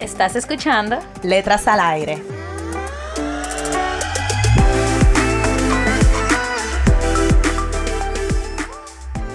[0.00, 0.98] ¿Estás escuchando?
[1.22, 2.22] Letras al aire.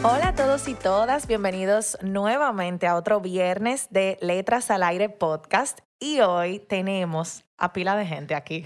[0.03, 5.79] Hola a todos y todas, bienvenidos nuevamente a otro viernes de Letras al Aire podcast
[5.99, 8.63] y hoy tenemos a pila de gente aquí.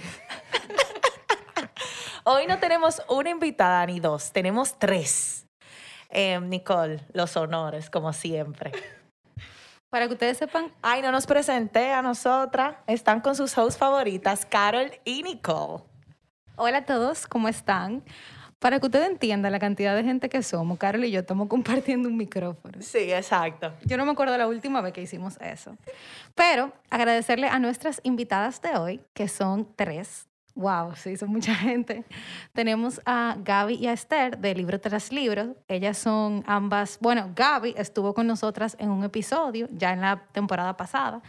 [2.25, 5.47] hoy no tenemos una invitada ni dos, tenemos tres.
[6.09, 8.73] Em, Nicole, los honores como siempre.
[9.89, 10.71] Para que ustedes sepan.
[10.81, 12.75] Ay, no nos presenté a nosotras.
[12.87, 15.83] Están con sus hosts favoritas, Carol y Nicole.
[16.57, 18.03] Hola a todos, ¿cómo están?
[18.59, 22.09] Para que ustedes entiendan la cantidad de gente que somos, Carol y yo estamos compartiendo
[22.09, 22.77] un micrófono.
[22.81, 23.73] Sí, exacto.
[23.83, 25.77] Yo no me acuerdo la última vez que hicimos eso.
[26.33, 30.27] Pero agradecerle a nuestras invitadas de hoy, que son tres.
[30.55, 32.05] Wow, sí, son mucha gente.
[32.53, 35.55] Tenemos a Gaby y a Esther de Libro tras Libro.
[35.67, 40.77] Ellas son ambas, bueno, Gaby estuvo con nosotras en un episodio ya en la temporada
[40.77, 41.21] pasada.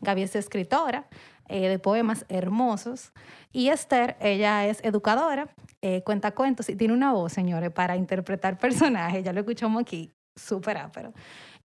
[0.00, 1.06] Gaby es escritora
[1.48, 3.12] eh, de poemas hermosos.
[3.52, 8.58] Y Esther, ella es educadora, eh, cuenta cuentos y tiene una voz, señores, para interpretar
[8.60, 9.22] personajes.
[9.22, 11.12] Ya lo escuchamos aquí, súper ápero.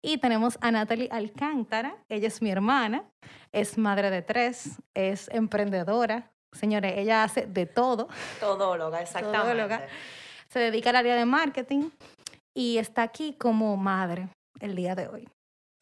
[0.02, 3.06] Y tenemos a Natalie Alcántara, ella es mi hermana,
[3.52, 6.33] es madre de tres, es emprendedora.
[6.54, 8.08] Señores, ella hace de todo.
[8.40, 9.40] Todóloga, exactamente.
[9.40, 9.88] Todóloga.
[10.50, 11.90] Se dedica al área de marketing
[12.54, 14.30] y está aquí como madre
[14.60, 15.28] el día de hoy.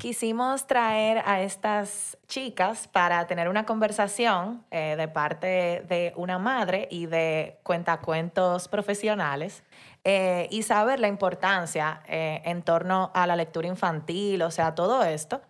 [0.01, 6.87] Quisimos traer a estas chicas para tener una conversación eh, de parte de una madre
[6.89, 9.63] y de cuentacuentos profesionales
[10.03, 15.03] eh, y saber la importancia eh, en torno a la lectura infantil, o sea, todo
[15.03, 15.41] esto.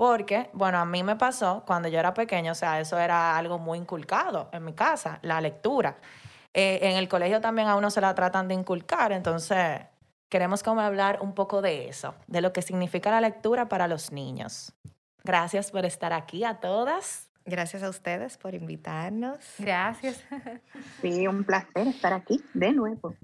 [0.00, 3.58] Porque, bueno, a mí me pasó cuando yo era pequeña, o sea, eso era algo
[3.58, 5.98] muy inculcado en mi casa, la lectura.
[6.54, 9.82] en el colegio también a uno se la tratan de inculcar, entonces
[10.30, 14.10] queremos como hablar un poco de eso, de lo que significa la lectura para los
[14.10, 14.72] niños.
[15.22, 17.30] Gracias por estar aquí a todas.
[17.44, 19.44] Gracias a ustedes por invitarnos.
[19.58, 20.24] Gracias.
[21.02, 23.14] Sí, un placer estar aquí de nuevo.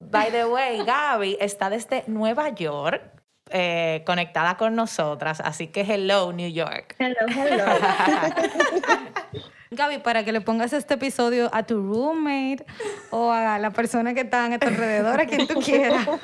[0.00, 3.18] By the way, Gaby está desde Nueva York.
[3.50, 6.94] Eh, conectada con nosotras, así que hello New York.
[6.98, 7.64] Hello, hello.
[9.70, 12.64] Gaby, para que le pongas este episodio a tu roommate
[13.10, 16.06] o a la persona que está a tu alrededor, a quien tú quieras.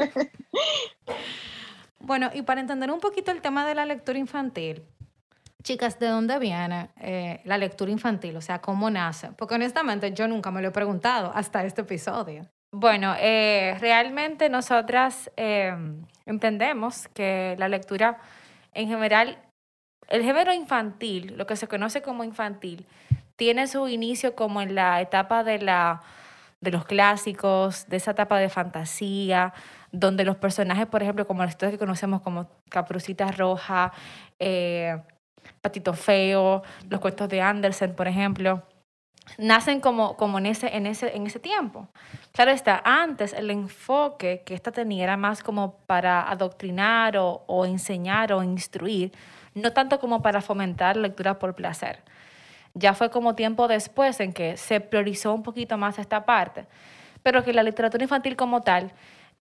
[2.07, 4.85] Bueno, y para entender un poquito el tema de la lectura infantil,
[5.63, 8.37] chicas, ¿de dónde viene eh, la lectura infantil?
[8.37, 9.31] O sea, ¿cómo nace?
[9.33, 12.47] Porque honestamente yo nunca me lo he preguntado hasta este episodio.
[12.73, 15.75] Bueno, eh, realmente nosotras eh,
[16.27, 18.19] entendemos que la lectura
[18.73, 19.39] en general,
[20.09, 22.87] el género infantil, lo que se conoce como infantil,
[23.37, 26.03] tiene su inicio como en la etapa de, la,
[26.61, 29.53] de los clásicos, de esa etapa de fantasía,
[29.93, 33.93] donde los personajes, por ejemplo, como los que conocemos como Caprucita Roja,
[34.39, 35.01] eh,
[35.61, 38.63] Patito Feo, los cuentos de Andersen, por ejemplo,
[39.39, 41.89] nacen como, como en, ese, en, ese, en ese tiempo.
[42.33, 47.65] Claro está, antes el enfoque que esta tenía era más como para adoctrinar o, o
[47.65, 49.13] enseñar o instruir,
[49.55, 52.03] no tanto como para fomentar lectura por placer.
[52.75, 56.67] Ya fue como tiempo después en que se priorizó un poquito más esta parte,
[57.23, 58.93] pero que la literatura infantil como tal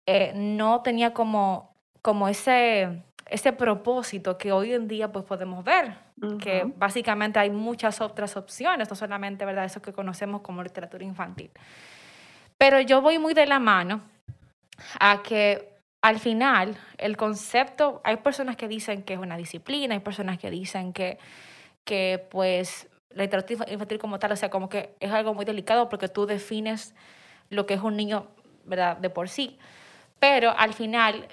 [0.06, 5.94] eh, no tenía como, como ese, ese propósito que hoy en día pues podemos ver,
[6.38, 9.64] que básicamente hay muchas otras opciones, no solamente ¿verdad?
[9.64, 11.50] eso que conocemos como literatura infantil.
[12.58, 14.02] Pero yo voy muy de la mano
[15.00, 15.72] a que
[16.02, 20.50] al final el concepto, hay personas que dicen que es una disciplina, hay personas que
[20.50, 21.18] dicen que,
[21.84, 25.88] que pues la literatura infantil como tal, o sea, como que es algo muy delicado
[25.88, 26.94] porque tú defines
[27.50, 28.28] lo que es un niño,
[28.64, 28.96] ¿verdad?
[28.96, 29.58] De por sí.
[30.18, 31.28] Pero al final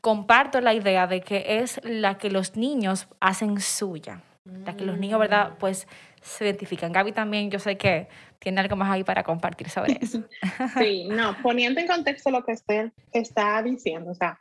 [0.00, 4.98] comparto la idea de que es la que los niños hacen suya, la que los
[4.98, 5.52] niños, ¿verdad?
[5.52, 5.56] Mm.
[5.58, 5.86] Pues
[6.22, 6.92] se identifican.
[6.92, 8.08] Gaby también, yo sé que
[8.38, 10.22] tiene algo más ahí para compartir sobre eso.
[10.78, 14.38] Sí, no, poniendo en contexto lo que usted está diciendo, o sea,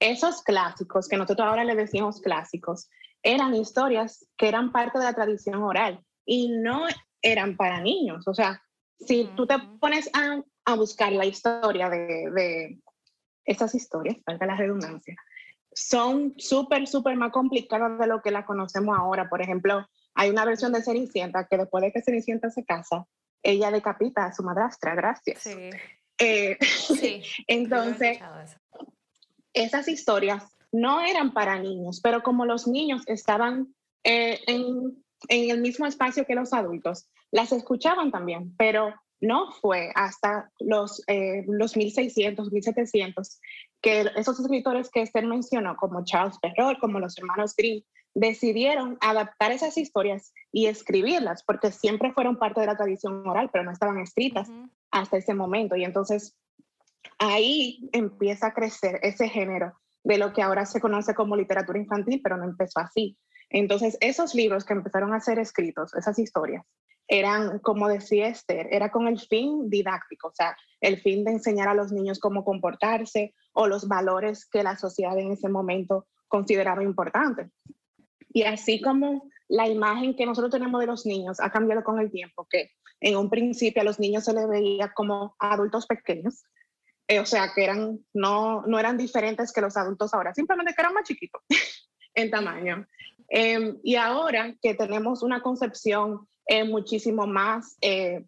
[0.00, 2.88] esos clásicos, que nosotros ahora le decimos clásicos,
[3.22, 6.86] eran historias que eran parte de la tradición oral y no
[7.20, 8.28] eran para niños.
[8.28, 8.62] O sea,
[9.00, 10.42] si tú te pones a,
[10.76, 12.78] buscar la historia de, de
[13.48, 15.16] estas historias, valga la redundancia,
[15.72, 19.28] son súper, súper más complicadas de lo que la conocemos ahora.
[19.28, 23.06] Por ejemplo, hay una versión de Cenicienta que después de que Cenicienta se casa,
[23.42, 25.40] ella decapita a su madrastra, gracias.
[25.42, 25.70] Sí.
[26.18, 27.22] Eh, Sí.
[27.46, 28.18] entonces,
[29.54, 33.74] esas historias no eran para niños, pero como los niños estaban
[34.04, 39.90] eh, en, en el mismo espacio que los adultos, las escuchaban también, pero no fue
[39.94, 43.40] hasta los, eh, los 1600, 1700
[43.80, 47.82] que esos escritores que Esther mencionó, como Charles Perrault, como los hermanos Grimm,
[48.14, 53.64] decidieron adaptar esas historias y escribirlas, porque siempre fueron parte de la tradición oral, pero
[53.64, 54.50] no estaban escritas
[54.90, 55.76] hasta ese momento.
[55.76, 56.36] Y entonces
[57.18, 62.20] ahí empieza a crecer ese género de lo que ahora se conoce como literatura infantil,
[62.22, 63.16] pero no empezó así.
[63.50, 66.64] Entonces esos libros que empezaron a ser escritos, esas historias,
[67.08, 71.68] eran, como decía Esther, era con el fin didáctico, o sea, el fin de enseñar
[71.68, 76.84] a los niños cómo comportarse o los valores que la sociedad en ese momento consideraba
[76.84, 77.50] importantes.
[78.30, 82.10] Y así como la imagen que nosotros tenemos de los niños ha cambiado con el
[82.10, 86.44] tiempo, que en un principio a los niños se les veía como adultos pequeños,
[87.08, 90.92] eh, o sea, que eran, no, no eran diferentes que los adultos ahora, simplemente eran
[90.92, 91.40] más chiquitos
[92.14, 92.86] en tamaño.
[93.28, 98.24] Eh, y ahora que tenemos una concepción eh, muchísimo más eh,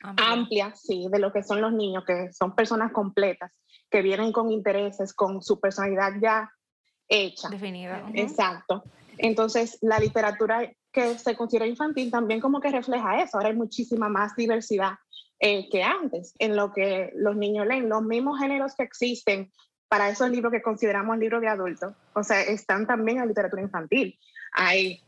[0.00, 3.52] amplia, sí, de lo que son los niños, que son personas completas,
[3.90, 6.50] que vienen con intereses, con su personalidad ya
[7.08, 7.48] hecha.
[7.48, 8.10] Definida.
[8.14, 8.84] Exacto.
[9.18, 13.36] Entonces, la literatura que se considera infantil también como que refleja eso.
[13.36, 14.92] Ahora hay muchísima más diversidad
[15.40, 17.88] eh, que antes en lo que los niños leen.
[17.88, 19.50] Los mismos géneros que existen
[19.92, 24.18] para esos libros que consideramos libros de adultos, o sea, están también en literatura infantil.
[24.52, 25.02] Hay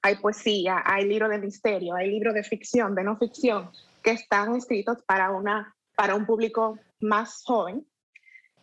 [0.00, 3.68] hay poesía, hay libros de misterio, hay libros de ficción, de no ficción,
[4.02, 7.84] que están escritos para, una, para un público más joven,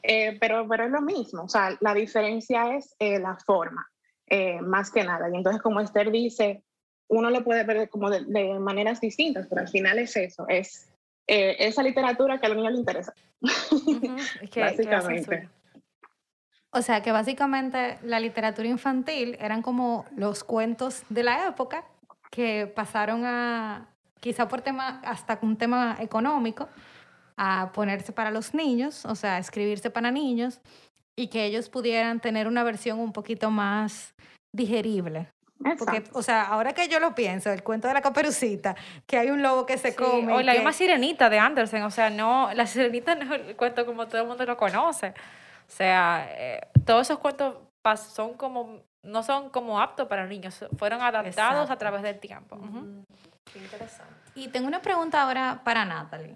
[0.01, 3.83] Eh, pero, pero es lo mismo, o sea, la diferencia es eh, la forma,
[4.27, 5.29] eh, más que nada.
[5.29, 6.63] Y entonces, como Esther dice,
[7.07, 10.89] uno lo puede ver como de, de maneras distintas, pero al final es eso, es
[11.27, 13.13] eh, esa literatura que a los niños les interesa.
[14.41, 15.49] Es que- Básicamente.
[16.71, 21.85] O sea que básicamente la literatura infantil eran como los cuentos de la época
[22.29, 23.87] que pasaron a,
[24.19, 26.67] quizá por tema, hasta un tema económico,
[27.37, 30.59] a ponerse para los niños, o sea, escribirse para niños
[31.17, 34.13] y que ellos pudieran tener una versión un poquito más
[34.53, 35.29] digerible.
[35.79, 38.75] Porque, o sea, ahora que yo lo pienso, el cuento de la caperucita,
[39.07, 40.33] que hay un lobo que se Sí, come.
[40.33, 43.55] O la que- misma sirenita de Andersen, o sea, no, la sirenita no es el
[43.55, 45.09] cuento como todo el mundo lo conoce.
[45.67, 47.55] O sea, eh, todos esos cuentos
[48.13, 51.73] son como, no son como aptos para niños, fueron adaptados Exacto.
[51.73, 52.59] a través del tiempo.
[53.51, 54.13] Qué interesante.
[54.35, 56.35] Y tengo una pregunta ahora para Natalie.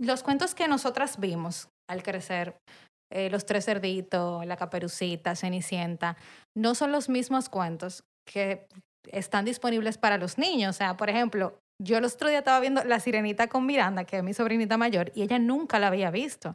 [0.00, 2.56] Los cuentos que nosotras vimos al crecer,
[3.10, 6.16] eh, Los Tres Cerditos, La Caperucita, Cenicienta,
[6.56, 8.66] no son los mismos cuentos que
[9.10, 10.76] están disponibles para los niños.
[10.76, 14.18] O sea, por ejemplo, yo el otro día estaba viendo La Sirenita con Miranda, que
[14.18, 16.54] es mi sobrinita mayor, y ella nunca la había visto.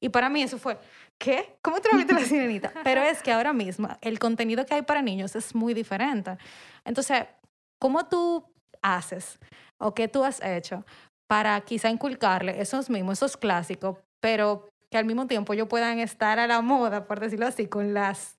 [0.00, 0.78] Y para mí eso fue,
[1.20, 1.56] ¿qué?
[1.62, 2.72] ¿Cómo no viste La Sirenita?
[2.84, 6.36] Pero es que ahora mismo el contenido que hay para niños es muy diferente.
[6.84, 7.24] Entonces,
[7.80, 8.44] ¿cómo tú
[8.82, 9.38] haces
[9.80, 10.84] o qué tú has hecho
[11.28, 16.38] para quizá inculcarle esos mismos, esos clásicos, pero que al mismo tiempo ellos puedan estar
[16.38, 18.38] a la moda, por decirlo así, con las,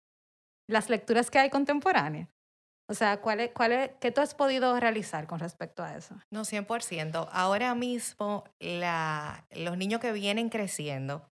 [0.69, 2.29] las lecturas que hay contemporáneas?
[2.87, 3.51] O sea, ¿cuál es,
[3.99, 6.15] ¿qué tú has podido realizar con respecto a eso?
[6.29, 7.27] No, 100%.
[7.31, 11.29] Ahora mismo, la, los niños que vienen creciendo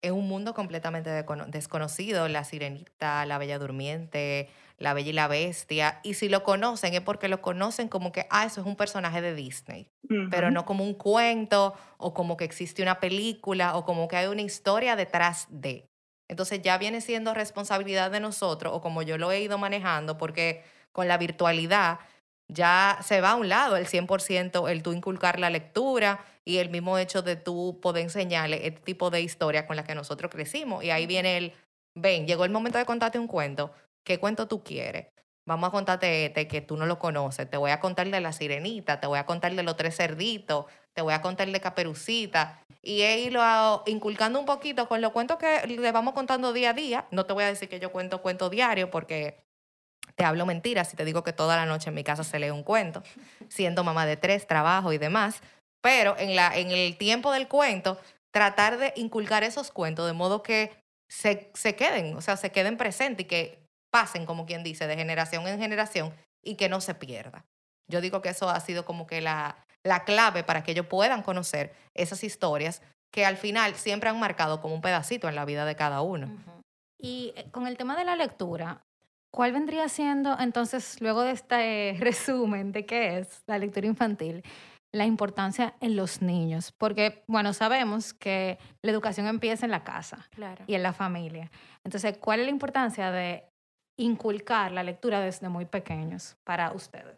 [0.00, 1.10] es un mundo completamente
[1.48, 2.28] desconocido.
[2.28, 4.48] La sirenita, la bella durmiente,
[4.82, 6.00] la bella y la bestia.
[6.02, 9.20] Y si lo conocen es porque lo conocen como que, ah, eso es un personaje
[9.22, 9.88] de Disney.
[10.30, 14.26] Pero no como un cuento o como que existe una película o como que hay
[14.26, 15.88] una historia detrás de.
[16.28, 20.64] Entonces ya viene siendo responsabilidad de nosotros o como yo lo he ido manejando porque
[20.92, 22.00] con la virtualidad
[22.48, 26.70] ya se va a un lado el 100% el tú inculcar la lectura y el
[26.70, 30.84] mismo hecho de tú poder enseñarle este tipo de historia con la que nosotros crecimos.
[30.84, 31.52] Y ahí viene el,
[31.94, 33.72] ven, llegó el momento de contarte un cuento.
[34.04, 35.08] ¿Qué cuento tú quieres?
[35.46, 37.50] Vamos a contarte este que tú no lo conoces.
[37.50, 40.66] Te voy a contar de la sirenita, te voy a contar de los tres cerditos,
[40.94, 42.62] te voy a contar de Caperucita.
[42.80, 46.74] Y he ido inculcando un poquito con los cuentos que le vamos contando día a
[46.74, 47.06] día.
[47.10, 49.42] No te voy a decir que yo cuento cuento diario porque
[50.14, 52.50] te hablo mentiras si te digo que toda la noche en mi casa se lee
[52.50, 53.02] un cuento,
[53.48, 55.42] siendo mamá de tres, trabajo y demás.
[55.80, 57.98] Pero en, la, en el tiempo del cuento,
[58.32, 60.70] tratar de inculcar esos cuentos de modo que
[61.08, 63.61] se, se queden, o sea, se queden presentes y que
[63.92, 67.44] pasen, como quien dice, de generación en generación y que no se pierda.
[67.88, 71.22] Yo digo que eso ha sido como que la, la clave para que ellos puedan
[71.22, 72.82] conocer esas historias
[73.12, 76.28] que al final siempre han marcado como un pedacito en la vida de cada uno.
[76.98, 78.82] Y eh, con el tema de la lectura,
[79.30, 84.42] ¿cuál vendría siendo entonces, luego de este resumen de qué es la lectura infantil,
[84.94, 86.72] la importancia en los niños?
[86.78, 90.64] Porque, bueno, sabemos que la educación empieza en la casa Claro.
[90.66, 91.50] y en la familia.
[91.84, 93.44] Entonces, ¿cuál es la importancia de
[93.96, 97.16] inculcar la lectura desde muy pequeños para ustedes?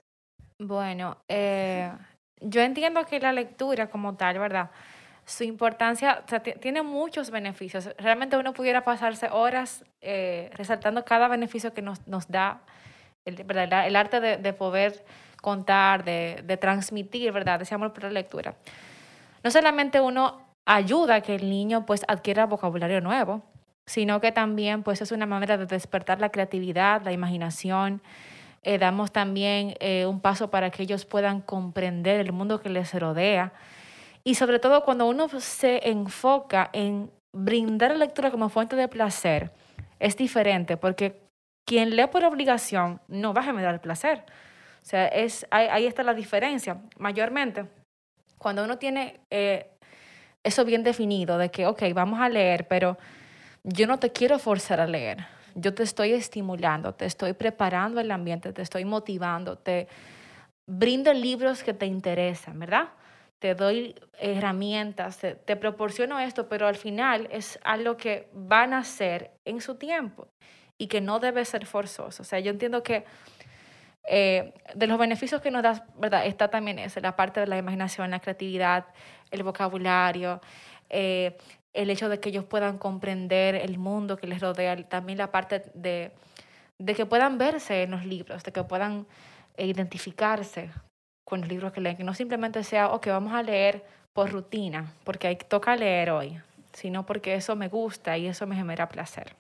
[0.59, 1.91] Bueno, eh,
[2.41, 4.71] yo entiendo que la lectura como tal, ¿verdad?
[5.27, 6.25] Su importancia,
[6.61, 7.91] tiene muchos beneficios.
[7.99, 12.61] Realmente uno pudiera pasarse horas eh, resaltando cada beneficio que nos, nos da
[13.25, 15.05] el, arte de, de poder
[15.41, 17.63] contar, de, de transmitir, ¿verdad?
[17.63, 18.55] Ese amor por la lectura.
[19.43, 23.43] No solamente uno ayuda a que el niño pues adquiera vocabulario nuevo,
[23.87, 28.03] sino que también pues es una manera de despertar la creatividad, la imaginación,
[28.63, 32.95] eh, damos también eh, un paso para que ellos puedan comprender el mundo que les
[32.95, 33.53] rodea.
[34.25, 39.51] Y sobre todo cuando uno se enfoca en brindar la lectura como fuente de placer,
[39.99, 41.21] es diferente porque
[41.67, 44.25] quien lee por obligación no va a generar placer.
[44.83, 46.79] O sea, es, ahí, está la diferencia.
[46.99, 47.67] Mayormente,
[48.39, 49.71] cuando uno tiene eh,
[50.43, 52.99] eso bien definido de que, ok, vamos a leer, pero
[53.65, 55.27] yo no te quiero forzar a leer.
[55.55, 59.89] Yo te estoy estimulando, te estoy preparando el ambiente, te estoy motivando, te
[60.67, 62.89] brindo libros que te interesan, ¿verdad?
[63.39, 69.33] Te doy herramientas, te, proporciono esto, pero al final es algo que van a hacer
[69.45, 70.29] en su tiempo
[70.77, 72.23] y que no debe ser forzoso.
[72.23, 73.05] O sea, yo entiendo que
[74.09, 76.27] eh, de los beneficios que nos da, ¿verdad?
[76.27, 78.87] Está también esa, la parte de la imaginación, la creatividad,
[79.31, 80.41] el vocabulario,
[80.91, 81.37] eh,
[81.75, 85.65] el hecho de que ellos puedan comprender el mundo que les rodea, también la parte
[85.75, 86.13] de,
[86.79, 89.07] de que puedan verse en los libros, de que puedan
[89.57, 90.71] eh, identificarse
[91.25, 94.93] con los libros que leen, que no simplemente sea, ok, vamos a leer por rutina,
[95.03, 96.41] porque hay, toca leer hoy,
[96.73, 99.35] sino porque eso me gusta y eso me genera placer.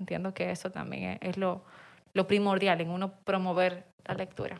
[0.00, 1.62] Entiendo que eso también es, lo,
[2.14, 4.58] lo primordial en uno promover la lectura.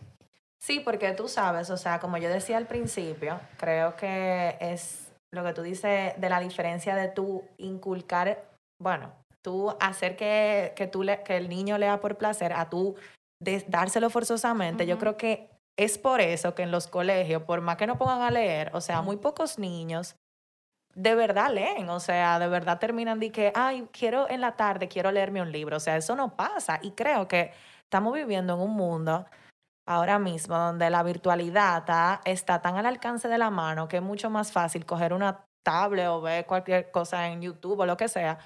[0.59, 5.45] Sí, porque tú sabes, o sea, como yo decía al principio, creo que es lo
[5.45, 8.45] que tú dices de la diferencia de tú inculcar,
[8.83, 12.97] bueno, tú hacer que, que, tú le- que el niño lea por placer, a tú
[13.43, 14.87] de- dárselo forzosamente.
[14.87, 18.23] Yo creo que es por eso que en los colegios, por más que no pongan
[18.23, 20.17] a leer, o sea, muy pocos niños
[20.95, 24.89] de verdad leen, o sea, de verdad terminan de que, ay, quiero en la tarde,
[24.89, 26.81] quiero leerme un libro, o sea, eso no pasa.
[26.83, 27.53] Y creo que
[27.85, 29.25] estamos viviendo en un mundo
[29.89, 34.03] ahora mismo donde la virtualidad está, está tan al alcance de la mano que es
[34.03, 38.07] mucho más fácil coger una tablet o ver cualquier cosa en YouTube o lo que
[38.09, 38.39] sea,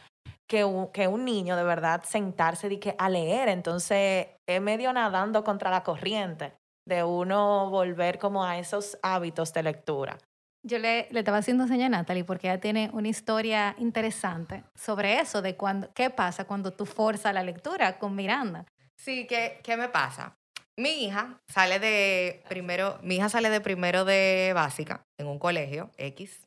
[0.49, 3.49] que un, que un niño de verdad sentarse de que a leer.
[3.49, 6.55] Entonces es medio nadando contra la corriente
[6.87, 10.19] de uno volver como a esos hábitos de lectura.
[10.65, 15.19] Yo le, le estaba haciendo señal a Natalie porque ella tiene una historia interesante sobre
[15.19, 18.65] eso, de cuando, qué pasa cuando tú forzas la lectura con Miranda.
[18.97, 20.37] Sí, ¿qué, ¿qué me pasa?
[20.79, 25.91] Mi hija sale de primero, mi hija sale de primero de básica en un colegio
[25.99, 26.47] X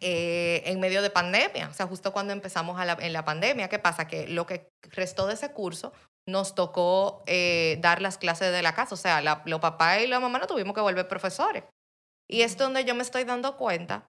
[0.00, 3.68] eh, en medio de pandemia, o sea, justo cuando empezamos a la- en la pandemia.
[3.68, 4.06] ¿Qué pasa?
[4.06, 5.92] Que lo que restó de ese curso
[6.28, 10.06] nos tocó eh, dar las clases de la casa, o sea, la- los papás y
[10.06, 11.64] la mamá no tuvimos que volver profesores.
[12.30, 14.06] Y es donde yo me estoy dando cuenta,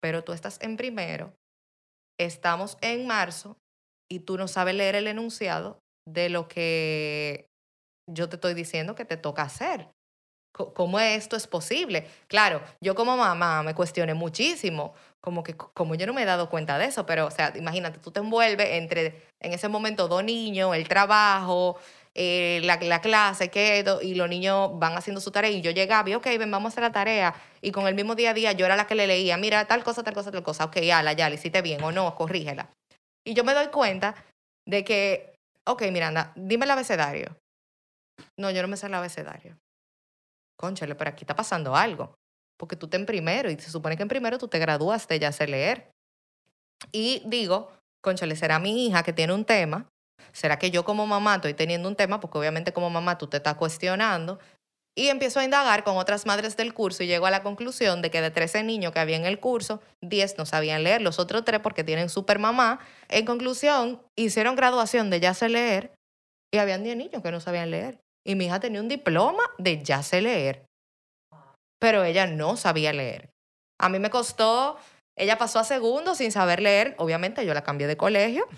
[0.00, 1.34] pero tú estás en primero,
[2.18, 3.56] estamos en marzo
[4.10, 7.48] y tú no sabes leer el enunciado de lo que
[8.06, 9.88] yo te estoy diciendo que te toca hacer.
[10.52, 12.06] ¿Cómo esto es posible?
[12.28, 16.48] Claro, yo como mamá me cuestioné muchísimo, como que como yo no me he dado
[16.48, 20.24] cuenta de eso, pero o sea, imagínate, tú te envuelves entre en ese momento dos
[20.24, 21.76] niños, el trabajo,
[22.14, 26.08] eh, la, la clase, que y los niños van haciendo su tarea y yo llegaba
[26.08, 28.52] y, ok, ven, vamos a hacer la tarea, y con el mismo día a día
[28.52, 31.12] yo era la que le leía, mira, tal cosa, tal cosa, tal cosa, ok, ala,
[31.12, 32.70] ya, le hiciste bien o no, corrígela.
[33.26, 34.14] Y yo me doy cuenta
[34.66, 35.34] de que,
[35.66, 37.36] ok, Miranda, dime el abecedario.
[38.38, 39.58] No, yo no me sé el abecedario.
[40.58, 42.14] Conchale, pero aquí está pasando algo.
[42.58, 45.32] Porque tú te en primero y se supone que en primero tú te graduaste, ya
[45.32, 45.90] sé leer.
[46.92, 47.70] Y digo,
[48.02, 49.88] conchale, será mi hija que tiene un tema.
[50.32, 52.20] ¿Será que yo como mamá estoy teniendo un tema?
[52.20, 54.38] Porque obviamente como mamá tú te estás cuestionando.
[54.98, 58.10] Y empiezo a indagar con otras madres del curso y llego a la conclusión de
[58.10, 61.44] que de 13 niños que había en el curso, 10 no sabían leer, los otros
[61.44, 62.80] 3 porque tienen super mamá.
[63.08, 65.94] En conclusión, hicieron graduación de ya sé leer
[66.50, 68.00] y habían 10 niños que no sabían leer.
[68.26, 70.66] Y mi hija tenía un diploma de ya sé leer,
[71.78, 73.30] pero ella no sabía leer.
[73.80, 74.78] A mí me costó,
[75.16, 78.48] ella pasó a segundo sin saber leer, obviamente yo la cambié de colegio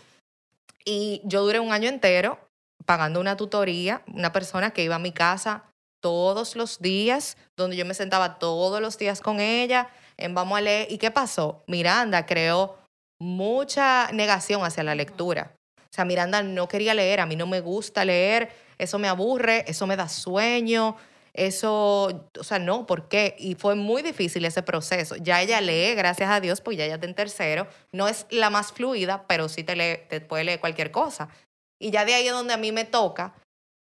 [0.87, 2.39] y yo duré un año entero
[2.87, 5.65] pagando una tutoría, una persona que iba a mi casa
[6.01, 10.63] todos los días, donde yo me sentaba todos los días con ella, en vamos a
[10.63, 10.91] leer.
[10.91, 11.63] ¿Y qué pasó?
[11.67, 12.79] Miranda creó
[13.21, 15.53] mucha negación hacia la lectura.
[15.79, 19.65] O sea, Miranda no quería leer, a mí no me gusta leer, eso me aburre,
[19.69, 20.97] eso me da sueño,
[21.35, 23.37] eso, o sea, no, ¿por qué?
[23.39, 25.17] Y fue muy difícil ese proceso.
[25.17, 27.67] Ya ella lee, gracias a Dios, pues ya ella está en tercero.
[27.93, 31.29] No es la más fluida, pero sí te, lee, te puede leer cualquier cosa.
[31.81, 33.35] Y ya de ahí es donde a mí me toca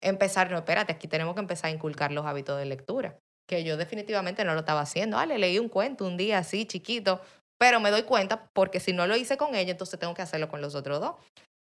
[0.01, 3.17] empezar, no, espérate, aquí tenemos que empezar a inculcar los hábitos de lectura,
[3.47, 5.17] que yo definitivamente no lo estaba haciendo.
[5.17, 7.21] Ah, le leí un cuento un día así, chiquito,
[7.57, 10.49] pero me doy cuenta porque si no lo hice con ella, entonces tengo que hacerlo
[10.49, 11.15] con los otros dos.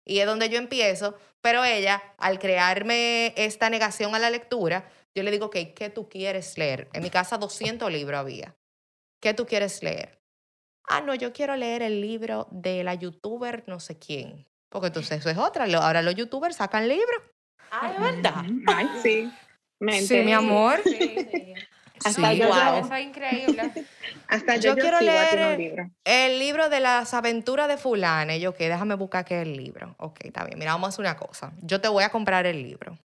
[0.06, 5.22] Y es donde yo empiezo, pero ella, al crearme esta negación a la lectura, yo
[5.22, 6.88] le digo, ok, ¿qué tú quieres leer?
[6.92, 8.54] En mi casa 200 libros había.
[9.20, 10.20] ¿Qué tú quieres leer?
[10.88, 14.46] Ah, no, yo quiero leer el libro de la youtuber no sé quién.
[14.68, 15.64] Porque entonces eso es otra.
[15.64, 17.22] Ahora los youtubers sacan libros.
[17.70, 18.44] Ay, ¿verdad?
[18.66, 19.30] Ay, sí.
[20.06, 20.82] Sí, mi amor.
[20.84, 20.98] Sí,
[21.30, 21.54] sí.
[22.04, 22.56] Hasta Sí, yo, wow.
[22.56, 23.62] yo- Eso es increíble.
[24.28, 25.90] hasta Yo yo, yo quiero leer- un libro.
[26.04, 28.34] El libro de las aventuras de fulana.
[28.36, 29.94] Y yo, ok, déjame buscar qué es el libro.
[29.98, 30.58] Ok, está bien.
[30.58, 31.52] Mira, vamos a hacer una cosa.
[31.62, 32.98] Yo te voy a comprar el libro.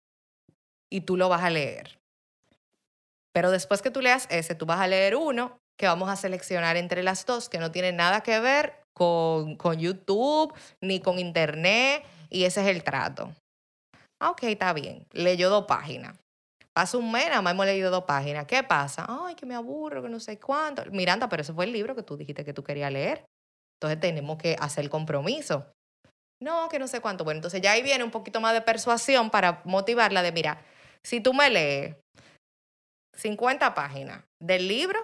[0.91, 1.99] Y tú lo vas a leer.
[3.33, 6.75] Pero después que tú leas ese, tú vas a leer uno que vamos a seleccionar
[6.75, 12.03] entre las dos, que no tiene nada que ver con, con YouTube ni con Internet.
[12.31, 13.31] Y ese es el trato.
[14.19, 15.05] Ah, ok, está bien.
[15.11, 16.17] Leyó dos páginas.
[16.77, 18.45] Pasa un mes, nada más hemos leído dos páginas.
[18.45, 19.03] ¿Qué pasa?
[19.09, 20.85] Ay, que me aburro, que no sé cuánto.
[20.91, 23.25] Miranda, pero ese fue el libro que tú dijiste que tú querías leer.
[23.77, 25.71] Entonces tenemos que hacer el compromiso.
[26.39, 27.23] No, que no sé cuánto.
[27.23, 30.63] Bueno, entonces ya ahí viene un poquito más de persuasión para motivarla de, mira,
[31.03, 31.95] si tú me lees
[33.15, 34.99] 50 páginas del libro,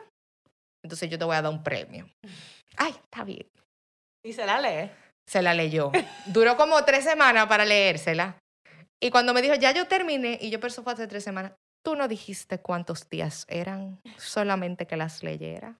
[0.83, 2.07] entonces yo te voy a dar un premio.
[2.77, 3.47] Ay, está bien.
[4.23, 4.91] Y se la lee.
[5.27, 5.91] Se la leyó.
[6.27, 8.37] Duró como tres semanas para leérsela.
[9.01, 11.51] Y cuando me dijo, ya yo terminé, y yo, eso fue hace tres semanas,
[11.83, 15.75] tú no dijiste cuántos días eran, solamente que las leyera.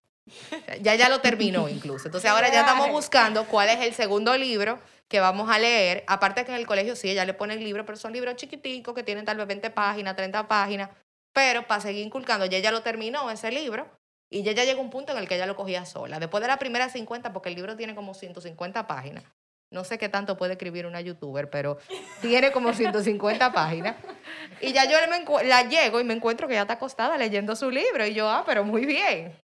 [0.82, 2.08] Ya ya lo terminó incluso.
[2.08, 6.04] Entonces ahora ya estamos buscando cuál es el segundo libro que vamos a leer.
[6.08, 8.94] Aparte que en el colegio sí, ella le pone el libro, pero son libros chiquiticos
[8.94, 10.90] que tienen tal vez 20 páginas, 30 páginas.
[11.34, 13.90] Pero para seguir inculcando, ya ella lo terminó ese libro
[14.30, 16.20] y ya ya llegó un punto en el que ella lo cogía sola.
[16.20, 19.24] Después de la primera 50, porque el libro tiene como 150 páginas.
[19.74, 21.78] No sé qué tanto puede escribir una youtuber, pero
[22.22, 23.96] tiene como 150 páginas.
[24.62, 27.70] Y ya yo me la llego y me encuentro que ya está acostada leyendo su
[27.70, 28.06] libro.
[28.06, 29.36] Y yo, ah, pero muy bien.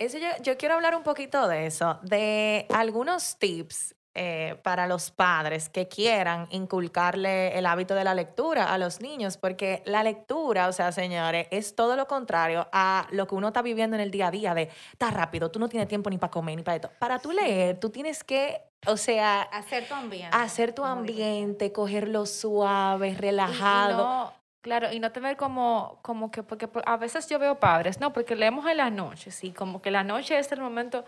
[0.00, 5.12] Eso yo, yo quiero hablar un poquito de eso, de algunos tips eh, para los
[5.12, 10.66] padres que quieran inculcarle el hábito de la lectura a los niños, porque la lectura,
[10.66, 14.10] o sea, señores, es todo lo contrario a lo que uno está viviendo en el
[14.10, 16.74] día a día de, está rápido, tú no tienes tiempo ni para comer ni para
[16.74, 16.90] esto.
[16.98, 20.36] Para tú leer, tú tienes que, o sea, Hacer tu ambiente.
[20.36, 23.96] hacer tu ambiente, cogerlo suave, Y- y relajado.
[23.96, 28.00] no- claro, y no tener como, como que, porque por- a veces yo veo padres,
[28.00, 31.04] no, porque leemos en las noches, y como que la noche es el momento,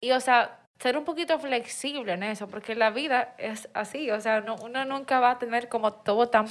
[0.00, 4.20] y o sea, ser un poquito flexible en eso, porque la vida es así, o
[4.20, 6.46] sea, no, uno nunca va a tener como todo tan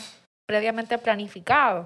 [0.48, 1.82] previamente planificado.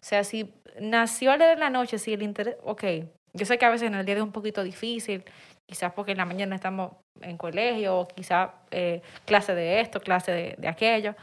[0.00, 2.84] O sea, si nació a leer en la noche, si el interés, ok,
[3.32, 5.24] yo sé que a veces en el día es un poquito difícil,
[5.66, 10.32] quizás porque en la mañana estamos en colegio, o quizás eh, clase de esto, clase
[10.32, 11.14] de, de aquello,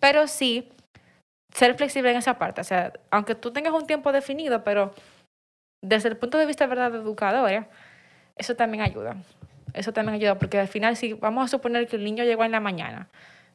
[0.00, 0.70] pero sí
[1.54, 2.60] ser flexible en esa parte.
[2.60, 4.94] O sea, aunque tú tengas un tiempo definido, pero
[5.82, 7.68] desde el punto de vista verdad de educadora,
[8.36, 9.16] eso también ayuda.
[9.74, 12.52] Eso también ayuda, porque al final, si vamos a suponer que el niño llegó en
[12.52, 13.08] la mañana,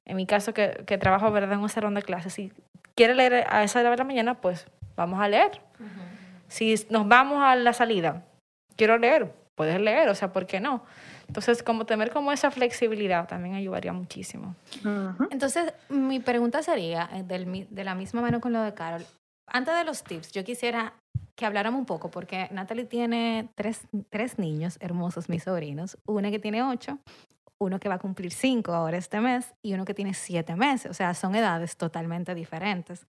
[0.06, 1.54] en mi caso que, que trabajo ¿verdad?
[1.54, 2.52] en un salón de clases, si
[2.96, 5.62] quiere leer a esa hora de la mañana, pues vamos a leer.
[6.48, 8.24] Si nos vamos a la salida,
[8.76, 10.84] quiero leer, puedes leer, o sea, ¿por qué no?
[11.28, 14.56] Entonces, como tener como esa flexibilidad también ayudaría muchísimo.
[14.86, 15.28] Ujú.
[15.32, 19.04] Entonces, mi pregunta sería, eh, del mi- de la misma mano con lo de Carol,
[19.48, 20.94] antes de los tips, yo quisiera
[21.36, 26.40] que habláramos un poco, porque Natalie tiene tres, tres niños hermosos, mis sobrinos, una que
[26.40, 27.00] tiene ocho,
[27.60, 30.92] uno que va a cumplir cinco ahora este mes y uno que tiene siete meses,
[30.92, 33.06] o sea, son edades totalmente diferentes.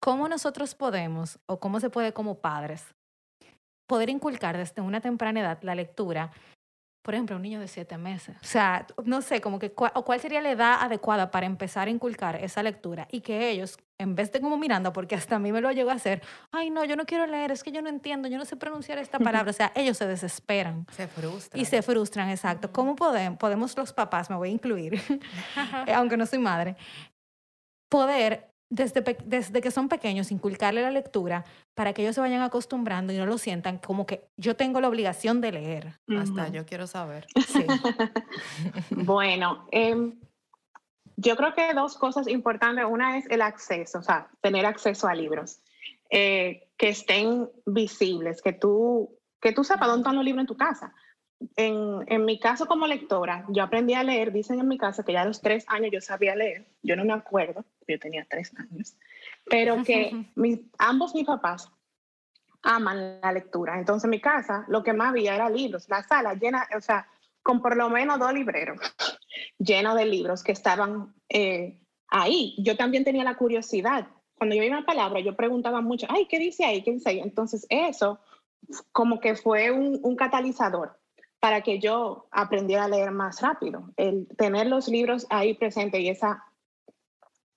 [0.00, 2.84] ¿Cómo nosotros podemos, o cómo se puede como padres,
[3.86, 6.30] poder inculcar desde una temprana edad la lectura
[7.02, 8.34] por ejemplo, un niño de siete meses.
[8.42, 11.86] O sea, no sé, como que cua- o cuál sería la edad adecuada para empezar
[11.86, 15.38] a inculcar esa lectura y que ellos, en vez de como mirando, porque hasta a
[15.38, 16.20] mí me lo llegó a hacer,
[16.50, 18.98] ay, no, yo no quiero leer, es que yo no entiendo, yo no sé pronunciar
[18.98, 19.50] esta palabra.
[19.50, 21.60] O sea, ellos se desesperan Se frustra.
[21.60, 22.72] y se frustran, exacto.
[22.72, 25.00] ¿Cómo podemos, podemos los papás, me voy a incluir,
[25.94, 26.74] aunque no soy madre,
[27.88, 33.12] poder desde, desde que son pequeños inculcarle la lectura para que ellos se vayan acostumbrando
[33.12, 36.00] y no lo sientan como que yo tengo la obligación de leer?
[36.18, 37.26] Hasta yo quiero saber.
[37.46, 37.64] Sí.
[38.90, 40.18] Bueno, em,
[41.16, 42.84] yo creo que dos cosas importantes.
[42.88, 45.60] Una es el acceso, o sea, tener acceso a libros
[46.10, 50.56] eh, que estén visibles, que tú, que tú sepas dónde están los libros en tu
[50.56, 50.92] casa.
[51.56, 55.12] En, en, mi caso como lectora, yo aprendí a leer, dicen en mi casa que
[55.12, 58.52] ya a los tres años yo sabía leer, yo no me acuerdo, yo tenía tres
[58.56, 58.96] años,
[59.44, 61.70] pero que mis, ambos mis papás
[62.62, 63.78] aman la lectura.
[63.78, 67.06] Entonces en mi casa lo que más había era libros, la sala llena, o sea,
[67.42, 68.80] con por lo menos dos libreros
[69.58, 72.54] llenos de libros que estaban eh, ahí.
[72.58, 74.08] Yo también tenía la curiosidad.
[74.36, 76.82] Cuando yo iba a palabra, yo preguntaba mucho, ay, ¿qué dice ahí?
[76.82, 77.20] ¿Qué dice ahí?
[77.20, 78.20] Entonces eso
[78.90, 80.98] como que fue un, un catalizador
[81.46, 83.92] para que yo aprendiera a leer más rápido.
[83.96, 86.42] El tener los libros ahí presentes y esa,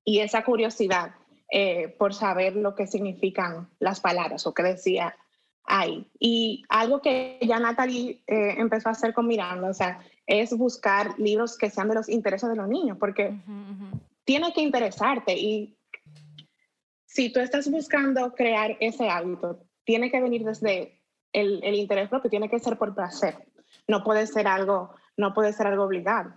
[0.06, 1.16] y esa curiosidad
[1.52, 5.18] eh, por saber lo que significan las palabras o qué decía
[5.64, 6.08] ahí.
[6.20, 11.18] Y algo que ya Natalie eh, empezó a hacer con Miranda, o sea, es buscar
[11.18, 13.34] libros que sean de los intereses de los niños, porque
[14.24, 15.76] tiene que interesarte y
[17.08, 21.02] si tú estás buscando crear ese hábito, tiene que venir desde
[21.34, 23.49] el, el interés propio, tiene que ser por placer
[23.90, 26.32] no puede ser algo, no puede ser algo obligado.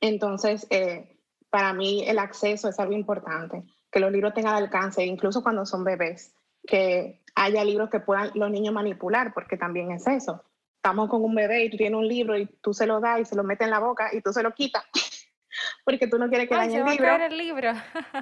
[0.00, 1.18] Entonces, eh,
[1.50, 5.84] para mí el acceso es algo importante, que los libros tengan alcance, incluso cuando son
[5.84, 6.34] bebés,
[6.66, 10.42] que haya libros que puedan los niños manipular, porque también es eso.
[10.76, 13.24] Estamos con un bebé y tú tienes un libro y tú se lo das y
[13.26, 14.84] se lo metes en la boca y tú se lo quitas,
[15.84, 17.14] porque tú no quieres que dañe el libro.
[17.14, 17.72] el libro.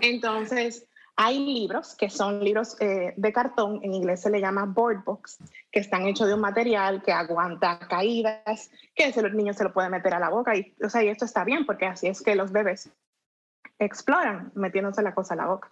[0.01, 5.05] Entonces, hay libros que son libros eh, de cartón, en inglés se le llama board
[5.05, 5.39] books,
[5.71, 9.91] que están hechos de un material que aguanta caídas, que los niños se lo pueden
[9.91, 10.57] meter a la boca.
[10.57, 12.91] Y, o sea, y esto está bien porque así es que los bebés
[13.79, 15.71] exploran metiéndose la cosa a la boca.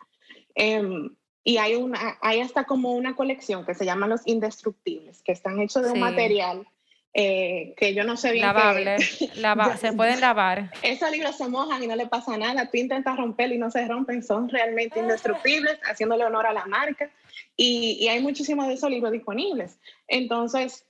[0.54, 5.32] Em, y hay, una, hay hasta como una colección que se llama los indestructibles, que
[5.32, 6.66] están hechos de un material
[7.12, 8.46] eh, que yo no sé bien.
[8.46, 8.98] Lavable,
[9.78, 10.70] se pueden lavar.
[10.82, 12.70] Esos libros se mojan y no le pasa nada.
[12.70, 17.10] Tú intentas romperlo y no se rompen, son realmente indestructibles, haciéndole honor a la marca.
[17.56, 19.78] Y, y hay muchísimos de esos libros disponibles.
[20.06, 20.86] Entonces,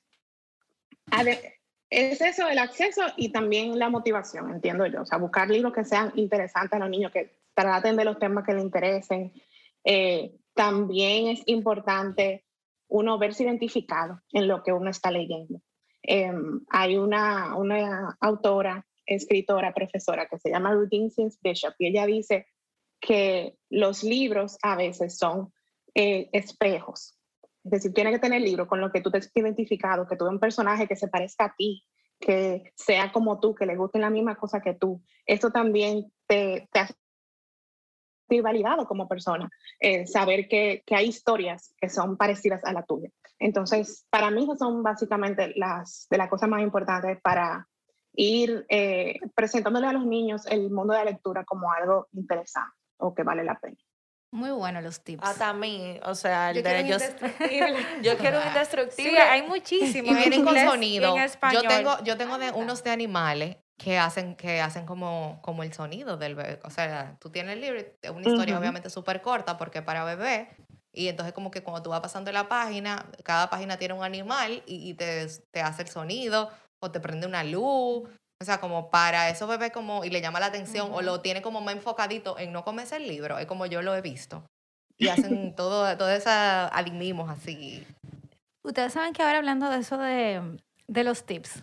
[1.90, 5.02] es eso, el acceso y también la motivación, entiendo yo.
[5.02, 8.44] O sea, buscar libros que sean interesantes a los niños, que traten de los temas
[8.44, 9.32] que les interesen.
[9.84, 12.44] Eh, también es importante
[12.88, 15.60] uno verse identificado en lo que uno está leyendo.
[16.02, 22.46] Em, hay una, una autora, escritora, profesora que se llama Sims Bishop y ella dice
[23.00, 25.52] que los libros a veces son
[25.94, 27.18] eh, espejos.
[27.64, 30.26] Es decir, tiene que tener libro con lo que tú te has identificado, que tú
[30.26, 31.84] un personaje que se parezca a ti,
[32.18, 35.02] que sea como tú, que le guste la misma cosa que tú.
[35.26, 36.94] Esto también te, te hace
[38.38, 43.10] validado como persona, eh, saber que, que, hay historias que son parecidas a la tuya.
[43.40, 47.66] Entonces, para mí son básicamente las de las cosas más importantes para
[48.14, 53.14] ir eh, presentándole a los niños el mundo de la lectura como algo interesante o
[53.14, 53.76] que vale la pena.
[54.32, 55.24] Muy bueno los tips.
[55.24, 56.84] Hasta a mí, o sea, el yo de
[57.48, 59.10] quiero yo quiero un indestructible.
[59.10, 60.10] Sí, hay muchísimos.
[60.12, 61.16] Y vienen con sonido.
[61.52, 65.72] Yo tengo, yo tengo de, unos de animales que hacen, que hacen como, como el
[65.72, 66.60] sonido del bebé.
[66.64, 70.50] O sea, tú tienes el libro, es una historia obviamente súper corta porque para bebé,
[70.92, 74.62] y entonces como que cuando tú vas pasando la página, cada página tiene un animal
[74.66, 78.08] y, te, te, hace el sonido o te prende una luz.
[78.42, 81.40] O sea, como para esos bebés como, y le llama la atención o lo tiene
[81.40, 84.44] como más enfocadito en no comerse el libro, es como yo lo he visto.
[84.98, 87.86] Y hacen todo, ese animimos así.
[88.62, 91.62] Ustedes saben que ahora hablando de eso de, de los tips,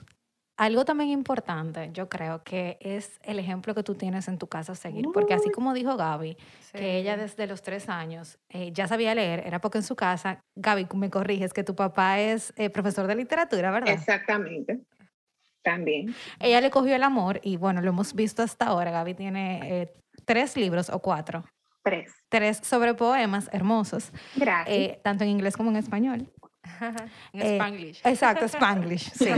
[0.57, 4.71] algo también importante, yo creo que es el ejemplo que tú tienes en tu casa
[4.71, 6.35] a seguir, porque así como dijo Gaby,
[6.73, 10.43] que ella desde los tres años eh, ya sabía leer, era porque en su casa,
[10.55, 13.93] Gaby, me corriges, que tu papá es eh, profesor de literatura, ¿verdad?
[13.93, 14.79] Exactamente,
[15.61, 16.15] también.
[16.39, 19.93] Ella le cogió el amor y bueno, lo hemos visto hasta ahora, Gaby tiene eh,
[20.25, 21.45] tres libros o cuatro.
[21.83, 22.11] Tres.
[22.29, 24.11] Tres sobre poemas hermosos.
[24.35, 25.01] Gracias.
[25.03, 26.27] tanto en inglés como en español.
[27.33, 28.01] en eh, Spanglish.
[28.03, 29.29] Exacto, Spanglish, sí.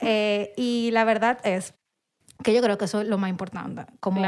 [0.00, 1.74] Eh, y la verdad es
[2.42, 4.22] que yo creo que eso es lo más importante, como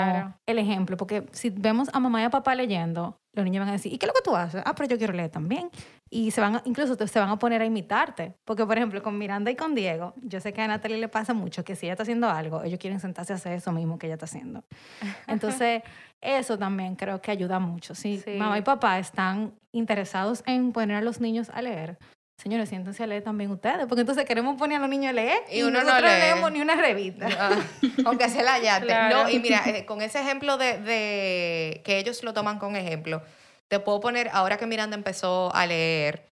[0.46, 3.72] el ejemplo, porque si vemos a mamá y a papá leyendo, los niños van a
[3.72, 4.62] decir, ¿y qué es lo que tú haces?
[4.66, 5.70] Ah, pero yo quiero leer también.
[6.10, 9.50] Y se van incluso se van a poner a imitarte, porque por ejemplo con Miranda
[9.50, 12.02] y con Diego, yo sé que a Natalie le pasa mucho que si ella está
[12.02, 14.62] haciendo algo, ellos quieren sentarse a hacer eso mismo que ella está haciendo.
[15.26, 15.82] Entonces,
[16.20, 17.94] eso también creo que ayuda mucho.
[17.94, 18.36] Si sí.
[18.36, 21.98] mamá y papá están interesados en poner a los niños a leer,
[22.42, 25.44] Señores, siéntense a leer también ustedes, porque entonces queremos poner a los niños a leer
[25.48, 27.28] y, uno no leemos ni una revista.
[27.38, 27.56] Ah,
[28.04, 28.92] aunque se la yate.
[29.10, 33.22] No, y mira, eh, con ese ejemplo de, de, que ellos lo toman con ejemplo,
[33.68, 36.26] te puedo poner, ahora que Miranda empezó a leer,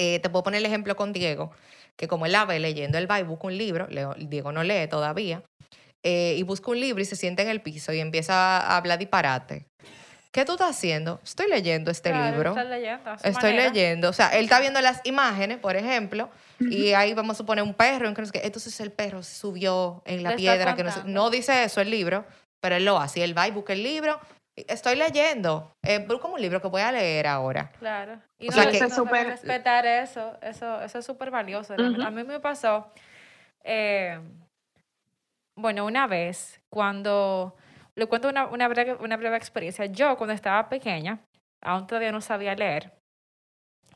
[0.00, 1.52] eh, te puedo poner el ejemplo con Diego,
[1.96, 3.86] que como él la ve leyendo, va y busca un libro,
[4.18, 5.44] Diego no lee todavía,
[6.04, 8.98] eh, y busca un libro y se sienta en el piso y empieza a hablar
[8.98, 9.66] disparate
[10.34, 11.20] ¿qué tú estás haciendo?
[11.22, 12.50] Estoy leyendo este Claro, libro.
[12.50, 13.68] estás leyendo, Estoy manera.
[13.70, 14.08] leyendo.
[14.10, 17.72] O sea, él está viendo las imágenes, por ejemplo, y ahí vamos a suponer un
[17.72, 18.08] perro.
[18.08, 20.74] Entonces el perro se subió en la Le piedra.
[20.74, 21.20] que no, sé- contando.
[21.22, 22.24] no dice eso el libro,
[22.60, 23.22] pero él lo hace.
[23.22, 24.18] Él va y busca el libro.
[24.56, 25.72] Estoy leyendo.
[25.84, 27.70] Eh, busca un libro que voy a leer ahora.
[27.78, 28.20] Claro.
[28.38, 31.74] Y O no, sea que- súper- respetar eso, eso, eso es súper valioso.
[31.74, 32.92] A mí me pasó,
[33.64, 34.18] eh,
[35.56, 37.56] bueno, una vez, cuando,
[37.96, 39.86] le cuento una, una, breve, una breve experiencia.
[39.86, 41.20] Yo, cuando estaba pequeña,
[41.60, 42.92] aún todavía no sabía leer.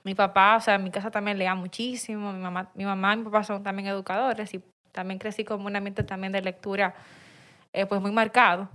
[0.04, 2.32] Mi papá, o sea, en mi casa también leía muchísimo.
[2.32, 5.76] Mi mamá, mi mamá y mi papá son también educadores y también crecí con un
[5.76, 6.94] ambiente también de lectura,
[7.72, 8.68] eh, pues muy marcado.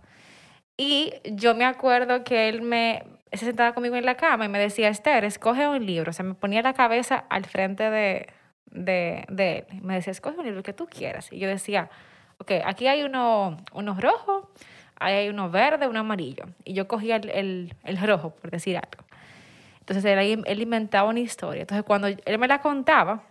[0.78, 3.04] Y yo me acuerdo que él me
[3.38, 6.12] se sentaba conmigo en la cama y me decía, Esther, escoge un libro.
[6.12, 8.28] O sea, me ponía la cabeza al frente de,
[8.68, 9.82] de, de él.
[9.82, 11.32] Me decía, escoge un libro que tú quieras.
[11.32, 11.90] Y yo decía,
[12.38, 14.52] ok, aquí hay uno, uno rojo,
[15.06, 16.46] hay uno verde, uno amarillo.
[16.63, 19.04] Y yo cogía el, el, el rojo, por decir algo.
[19.80, 21.62] Entonces él, él inventaba una historia.
[21.62, 23.24] Entonces cuando él me la contaba,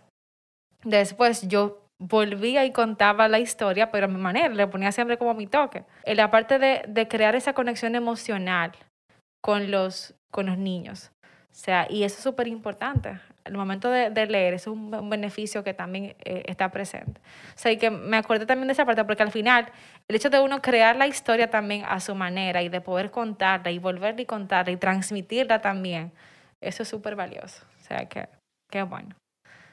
[0.83, 5.33] después yo volvía y contaba la historia, pero a mi manera, le ponía siempre como
[5.33, 5.83] mi toque.
[6.03, 8.73] En la parte de, de crear esa conexión emocional
[9.41, 11.11] con los, con los niños.
[11.23, 13.19] O sea, y eso es súper importante.
[13.45, 17.19] El momento de, de leer, eso es un, un beneficio que también eh, está presente.
[17.55, 19.69] O sea, y que me acordé también de esa parte, porque al final,
[20.07, 23.71] el hecho de uno crear la historia también a su manera y de poder contarla
[23.71, 26.11] y volverla y contarla y transmitirla también,
[26.61, 27.65] eso es súper valioso.
[27.81, 28.29] O sea, que,
[28.71, 29.15] que bueno.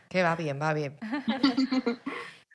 [0.09, 0.97] Que va bien, va bien.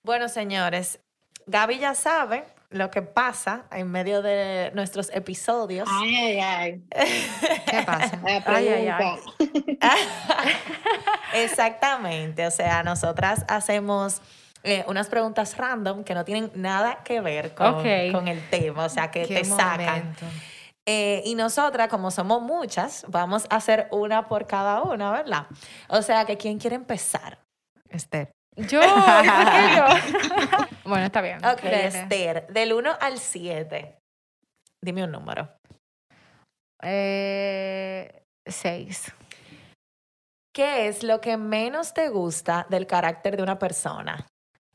[0.05, 0.99] Bueno, señores,
[1.47, 2.43] Gaby ya sabe
[2.75, 5.87] lo que pasa en medio de nuestros episodios.
[5.91, 6.83] Ay, ay, ay.
[7.69, 8.19] ¿Qué pasa?
[8.23, 9.19] La Ay, ay.
[11.33, 14.21] Exactamente, o sea, nosotras hacemos
[14.63, 18.89] eh, unas preguntas random que no tienen nada que ver con, con el tema, o
[18.89, 19.99] sea, que Qué te sacan.
[19.99, 20.25] momento.
[20.87, 25.47] Eh, y nosotras, como somos muchas, vamos a hacer una por cada una, ¿verdad?
[25.87, 27.39] O sea, que ¿quién quiere empezar?
[27.89, 28.31] Esther.
[28.55, 29.85] Yo, ¿por qué yo?
[30.85, 31.43] bueno, está bien.
[31.45, 31.87] Ok, Dele.
[31.87, 33.97] Esther, del 1 al 7,
[34.81, 35.49] dime un número.
[36.81, 39.11] Eh, seis.
[40.53, 44.25] ¿Qué es lo que menos te gusta del carácter de una persona?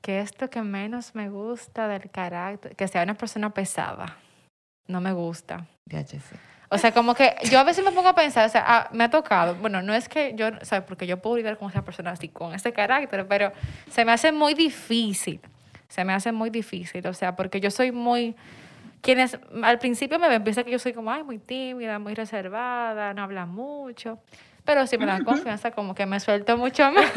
[0.03, 4.19] Que es lo que menos me gusta del carácter, que sea una persona pesada.
[4.89, 5.67] No me gusta.
[5.87, 6.51] DHC.
[6.73, 9.05] O sea, como que yo a veces me pongo a pensar, o sea, ah, me
[9.05, 11.85] ha tocado, bueno, no es que yo, o sea, porque yo puedo lidiar con esa
[11.85, 13.53] persona así, con ese carácter, pero
[13.91, 15.41] se me hace muy difícil,
[15.91, 18.37] se me hace muy difícil, o sea, porque yo soy muy,
[19.03, 23.13] quienes al principio me ven, piensan que yo soy como, ay, muy tímida, muy reservada,
[23.13, 24.21] no habla mucho,
[24.65, 27.11] pero si me dan confianza, como que me suelto mucho más.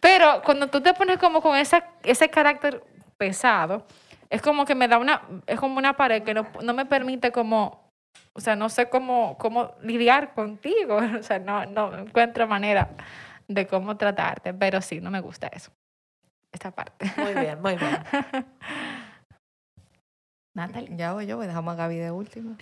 [0.00, 2.82] Pero cuando tú te pones como con esa, ese carácter
[3.16, 3.86] pesado,
[4.28, 7.30] es como que me da una, es como una pared que no, no me permite
[7.30, 7.90] como,
[8.32, 12.90] o sea, no sé cómo, cómo lidiar contigo, o sea, no, no encuentro manera
[13.48, 15.70] de cómo tratarte, pero sí, no me gusta eso,
[16.54, 17.10] esta parte.
[17.16, 17.98] Muy bien, muy bien.
[20.56, 20.96] Natalie.
[20.96, 22.56] Ya voy yo, voy dejar a Gaby de último.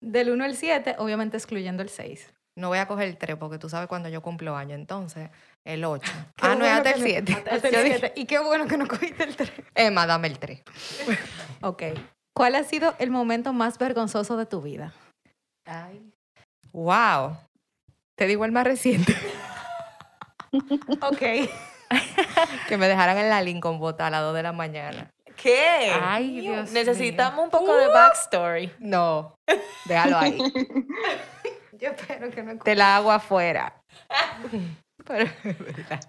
[0.00, 2.32] Del 1 al 7, obviamente excluyendo el 6.
[2.58, 5.30] No voy a coger el 3 porque tú sabes cuando yo cumplo año, entonces
[5.64, 6.10] el 8.
[6.36, 7.50] Qué Ah, no, es hasta el que no- 7.
[7.50, 8.12] hasta el 7.
[8.16, 9.52] Y qué bueno que no cogiste el 3.
[9.74, 10.62] Emma, dame el 3.
[11.62, 11.82] Ok.
[12.34, 14.92] ¿Cuál ha sido el momento más vergonzoso de tu vida?
[16.72, 17.36] Wow.
[18.18, 19.14] Te digo el más reciente.
[21.00, 21.22] Ok.
[22.68, 25.10] que me dejaran en la Lincoln bota a las 2 de la mañana.
[25.36, 25.92] ¿Qué?
[26.00, 26.84] Ay, Dios mío.
[26.84, 28.72] Necesitamos un poco de backstory.
[28.78, 29.34] No,
[29.86, 30.38] déjalo ahí.
[31.72, 32.58] Yo espero que no.
[32.58, 33.74] Te la hago afuera.
[35.04, 36.00] Pero es verdad.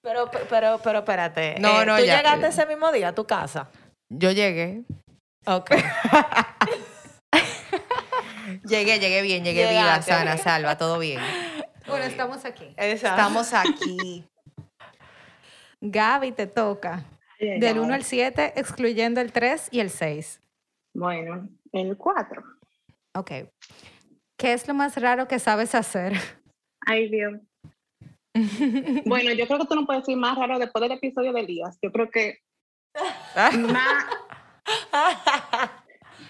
[0.00, 1.56] Pero, pero, pero espérate.
[1.58, 2.16] No, eh, no, ¿Tú ya.
[2.16, 3.68] llegaste ese mismo día a tu casa?
[4.08, 4.84] Yo llegué.
[5.44, 5.72] Ok.
[8.64, 11.20] Llegué, llegué bien, llegué viva, sana, salva, todo bien.
[11.86, 12.74] Bueno, estamos aquí.
[12.76, 14.26] Estamos aquí.
[15.80, 17.04] Gaby, te toca.
[17.40, 17.78] Ay, Del ay.
[17.78, 20.40] 1 al 7, excluyendo el 3 y el 6.
[20.94, 22.42] Bueno, el 4.
[23.14, 23.30] Ok.
[24.36, 26.12] ¿Qué es lo más raro que sabes hacer?
[26.86, 27.34] Ay, Dios.
[29.04, 31.78] bueno, yo creo que tú no puedes decir más raro después del episodio de Elías.
[31.82, 32.38] Yo creo que
[33.72, 34.04] más...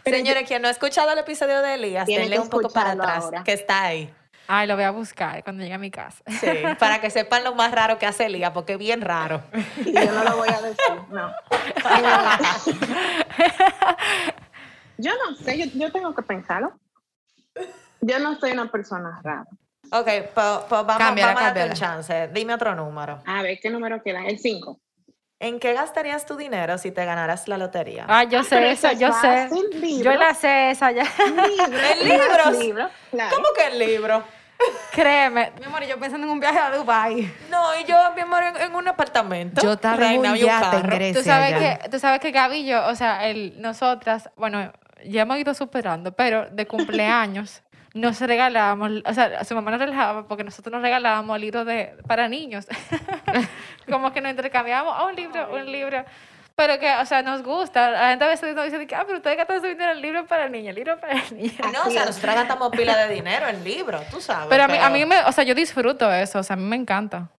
[0.05, 3.45] Señores, quien no ha escuchado el episodio de Elías, denle un poco para atrás, ahora.
[3.45, 4.11] que está ahí.
[4.51, 6.25] Ay, lo voy a buscar cuando llegue a mi casa.
[6.41, 6.47] Sí,
[6.79, 9.43] para que sepan lo más raro que hace Elías, porque es bien raro.
[9.85, 11.29] Y yo no lo voy a decir, no.
[14.97, 16.73] yo no sé, yo, yo tengo que pensarlo.
[18.01, 19.45] Yo no soy una persona rara.
[19.93, 21.75] Ok, pues, pues vamos, Cámbiala, vamos a darte un cámbiala.
[21.75, 22.29] chance.
[22.33, 23.23] Dime otro número.
[23.27, 24.25] A ver, ¿qué número queda?
[24.27, 24.81] El 5.
[25.41, 28.05] ¿En qué gastarías tu dinero si te ganaras la lotería?
[28.09, 29.49] Ah, yo Pero sé eso eso, es yo sé.
[29.49, 30.19] fácil, Yo libros.
[30.19, 31.05] la sé esa ya.
[31.05, 32.59] Libros, ¿En libros?
[32.59, 33.37] libros, claro.
[33.37, 34.25] ¿Cómo que el libro?
[34.93, 35.53] Créeme.
[35.61, 37.33] Mi amor, yo pensando en un viaje a Dubai.
[37.51, 39.63] No, y yo, mi amor, en, en un apartamento.
[39.63, 40.97] Yo estaba en un Reina y un yate en carro.
[40.97, 41.21] Grecia.
[41.21, 44.73] Tú sabes que, tú sabes que Gaby y yo, o sea, el, nosotras, bueno,
[45.05, 47.63] ya hemos ido superando, pero de cumpleaños
[47.95, 52.29] nos regalábamos, o sea, su mamá nos regalaba porque nosotros nos regalábamos libros de, para
[52.29, 52.67] niños.
[53.89, 56.05] Como que nos intercambiábamos oh, un libro, un libro.
[56.59, 57.89] Pero que, o sea, nos gusta.
[57.89, 60.49] La gente a veces nos dice, ah, pero ustedes gastan su dinero en libros para
[60.49, 61.55] niños, libros para niños.
[61.73, 64.49] No, o sea, nosotros gastamos pila de dinero en libros, tú sabes.
[64.49, 66.65] Pero a mí, a mí me, o sea, yo disfruto eso, o sea, a mí
[66.65, 67.31] me encanta.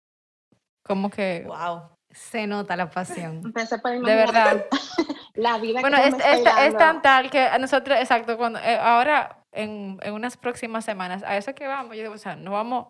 [0.86, 1.82] Como que, Wow.
[2.12, 3.42] Se nota la pasión.
[3.54, 4.66] De verdad.
[5.36, 8.78] La vida Bueno, que es, es, es tan tal que a nosotros, exacto, cuando eh,
[8.78, 12.52] ahora en, en unas próximas semanas, a eso que vamos, yo digo, o sea, no
[12.52, 12.88] vamos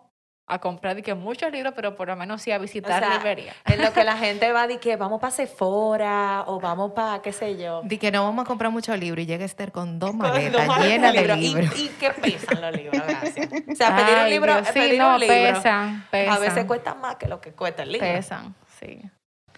[0.49, 3.13] a comprar de que muchos libros, pero por lo menos sí a O visitar sea,
[3.17, 3.55] librerías.
[3.65, 7.31] en lo que la gente va de que vamos para Sephora o vamos para qué
[7.31, 7.81] sé yo.
[7.83, 10.53] Di que no vamos a comprar muchos libros y llega Esther con dos Con maletas
[10.53, 11.77] dos maletas llenas de libros.
[11.79, 13.01] ¿Y, ¿Y qué pesan los libros?
[13.07, 13.49] Gracias.
[13.71, 16.33] O sea, pedir un libro, Dios, sí, pedir no, un libro pesan, pesan.
[16.35, 18.07] a veces cuesta más que lo que cuesta el libro.
[18.07, 19.01] Pesan, sí.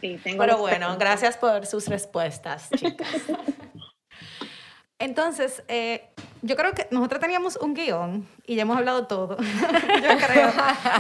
[0.01, 3.08] Sí, tengo Pero bueno, gracias por sus respuestas, chicas.
[5.02, 6.08] Entonces, eh,
[6.42, 9.38] yo creo que nosotros teníamos un guion y ya hemos hablado todo,
[10.04, 10.52] yo creo,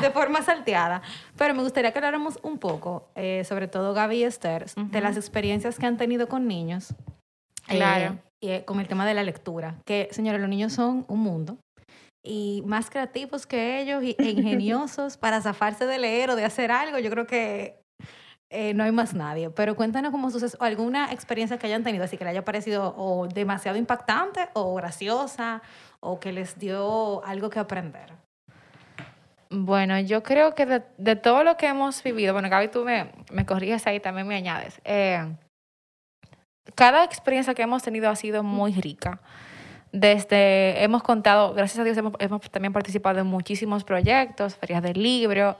[0.01, 1.01] de forma salteada.
[1.37, 5.17] Pero me gustaría que habláramos un poco, eh, sobre todo Gaby y Esther, de las
[5.17, 6.91] experiencias que han tenido con niños.
[7.69, 8.17] eh, Claro.
[8.43, 9.75] y eh, con el tema de la lectura.
[9.85, 11.57] Que, señores, los niños son un mundo.
[12.23, 16.71] Y más creativos que ellos y- e ingeniosos para zafarse de leer o de hacer
[16.71, 17.80] algo, yo creo que
[18.51, 19.49] eh, no hay más nadie.
[19.49, 23.27] Pero cuéntanos como suceso, alguna experiencia que hayan tenido, así que le haya parecido o
[23.27, 25.61] demasiado impactante o graciosa
[26.01, 28.13] o que les dio algo que aprender.
[29.49, 33.11] Bueno, yo creo que de, de todo lo que hemos vivido, bueno, Gaby, tú me,
[33.31, 34.79] me corriges ahí, también me añades.
[34.83, 35.25] eh,
[36.75, 39.19] cada experiencia que hemos tenido ha sido muy rica.
[39.91, 45.01] Desde, hemos contado, gracias a Dios, hemos, hemos también participado en muchísimos proyectos, ferias del
[45.01, 45.57] libro,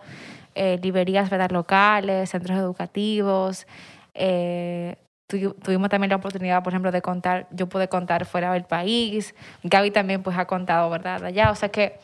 [0.55, 1.51] eh, librerías ¿verdad?
[1.51, 3.67] locales, centros educativos.
[4.13, 4.95] eh,
[5.29, 9.33] tuvi- tuvimos también la oportunidad, por ejemplo, de contar, yo pude contar fuera del país,
[9.63, 11.23] Gaby también pues ha contado, ¿verdad?
[11.23, 11.97] Allá, o sea que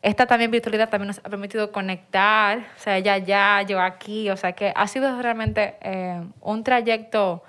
[0.00, 4.36] esta también virtualidad también nos ha permitido conectar, o sea, ella allá, yo aquí, o
[4.36, 7.42] sea que ha sido realmente eh, un trayecto,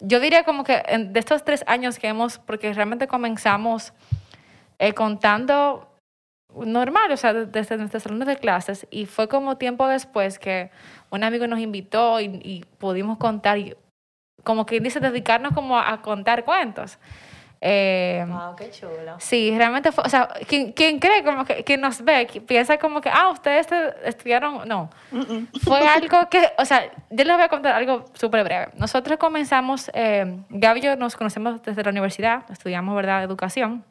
[0.00, 3.92] yo diría como que de estos tres años que hemos, porque realmente comenzamos
[4.78, 5.88] eh, contando
[6.66, 10.70] normal, o sea, de- desde nuestros salones de clases, y fue como tiempo después que
[11.10, 13.74] un amigo nos invitó y, y pudimos contar, y
[14.44, 16.98] como que dice, dedicarnos como a, contar cuentos.
[17.60, 19.16] Eh, wow, qué chulo.
[19.18, 23.00] Sí, realmente fue, o sea, quien, quien cree como que, quien nos ve, piensa como
[23.00, 25.48] que, ah, ustedes te- estudiaron, no, Mm, mm.
[25.64, 28.68] fue algo que, o sea, yo les voy a contar algo súper breve.
[28.76, 33.84] Nosotros comenzamos, eh, Gaby y yo nos conocemos desde la universidad, estudiamos, ¿verdad?, educación.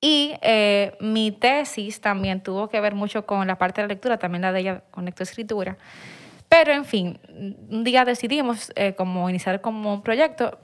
[0.00, 4.18] Y eh, mi tesis también tuvo que ver mucho con la parte de la lectura,
[4.18, 5.76] también la de ella con lectoescritura.
[6.48, 7.18] Pero, en fin,
[7.70, 10.58] un día decidimos eh, como iniciar como un proyecto.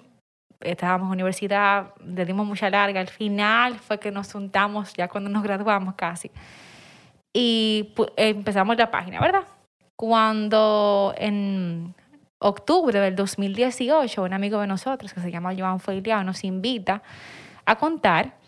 [0.60, 3.00] Estábamos en universidad, le dimos mucha larga.
[3.00, 6.30] Al final fue que nos juntamos ya cuando nos graduamos casi.
[7.32, 9.42] Y empezamos la página, ¿verdad?
[9.96, 11.94] Cuando en
[12.38, 17.02] octubre del 2018, un amigo de nosotros que se llama Joan Feiliao nos invita
[17.66, 18.43] a contar.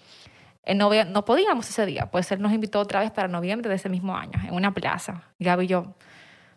[0.66, 3.88] Eh, No, podíamos ese día, pues él nos invitó otra vez para noviembre de ese
[3.88, 5.22] mismo año, en una plaza.
[5.38, 5.94] Gaby y yo,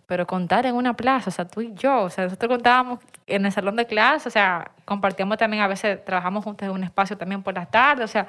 [0.08, 3.46] pero contar en una plaza, o sea, tú y yo, o sea, nosotros contábamos en
[3.46, 7.16] el salón de clase, o sea, compartíamos también, a veces trabajamos juntos en un espacio
[7.16, 8.26] también por las tardes, o sea,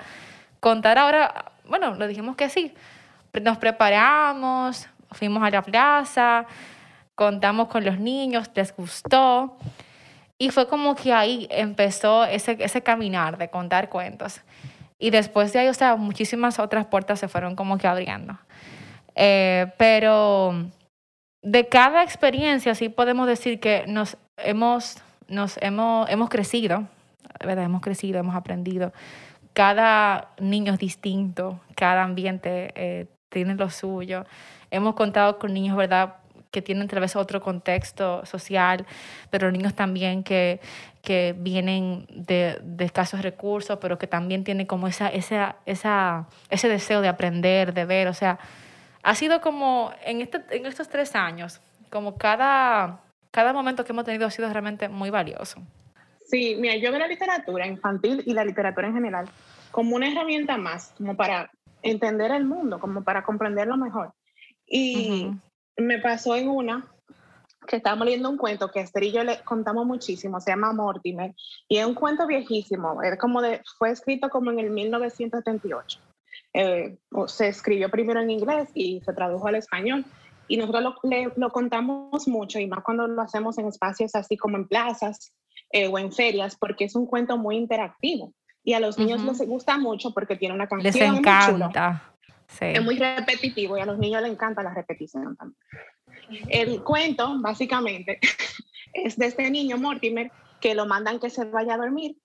[0.61, 2.75] contar ahora, bueno, lo dijimos que sí,
[3.40, 6.45] nos preparamos, fuimos a la plaza,
[7.14, 9.57] contamos con los niños, les gustó,
[10.37, 14.43] y fue como que ahí empezó ese, ese caminar de contar cuentos.
[15.01, 18.39] Y después de ahí, o sea, muchísimas otras puertas se fueron como que abriendo.
[19.17, 20.55] Eh, pero
[21.43, 26.85] de cada experiencia sí podemos decir que nos hemos, nos hemos, hemos crecido,
[27.41, 27.64] ¿verdad?
[27.64, 28.93] Hemos crecido, hemos aprendido.
[29.55, 34.27] Cada niño es distinto, cada ambiente eh, tiene lo suyo.
[34.70, 36.16] Hemos contado con niños, ¿verdad?
[36.51, 38.86] Que tienen tal vez otro contexto social,
[39.30, 40.61] pero niños también que,
[41.03, 46.68] que vienen de, de escasos recursos, pero que también tienen como esa, esa, esa, ese
[46.68, 48.09] deseo de aprender, de ver.
[48.09, 48.38] O sea,
[49.03, 54.05] ha sido como en, este, en estos tres años, como cada, cada momento que hemos
[54.05, 55.62] tenido ha sido realmente muy valioso.
[56.26, 59.28] Sí, mira, yo veo la literatura infantil y la literatura en general
[59.70, 61.51] como una herramienta más, como para
[61.82, 64.12] entender el mundo, como para comprenderlo mejor.
[64.66, 65.30] Y.
[65.81, 66.87] me pasó en una
[67.66, 71.35] que estábamos leyendo un cuento que Esther y yo le contamos muchísimo, se llama Mortimer,
[71.68, 76.01] y es un cuento viejísimo, es como de, fue escrito como en el 1978.
[76.53, 80.05] Eh, se escribió primero en inglés y se tradujo al español.
[80.49, 80.97] Y nosotros lo,
[81.37, 85.33] lo, contamos mucho, y más cuando lo hacemos en espacios así como en plazas
[85.70, 88.33] eh, o en ferias, porque es un cuento muy interactivo.
[88.64, 90.93] Y a los niños les gusta mucho porque tiene una canción.
[90.93, 92.10] Les encanta.
[92.61, 95.61] Es muy repetitivo y a los niños les encanta la repetición también.
[96.48, 98.18] El cuento, básicamente,
[98.92, 100.30] es de este niño, Mortimer,
[100.61, 102.16] que lo mandan que se vaya a dormir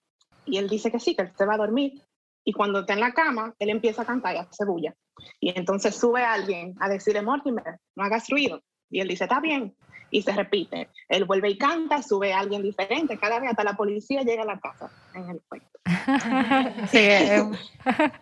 [0.45, 2.01] y él dice que sí, que él se va a dormir.
[2.43, 4.93] Y cuando está en la cama, él empieza a cantar y a hacer bulla.
[5.39, 8.61] Y entonces sube alguien a decirle, Mortimer, no hagas ruido.
[8.89, 9.75] Y él dice, está bien
[10.15, 10.87] y se repite.
[11.09, 14.45] Él vuelve y canta, sube a alguien diferente, cada vez hasta la policía llega a
[14.45, 15.67] la casa en el cuento.
[16.89, 17.43] sí, es,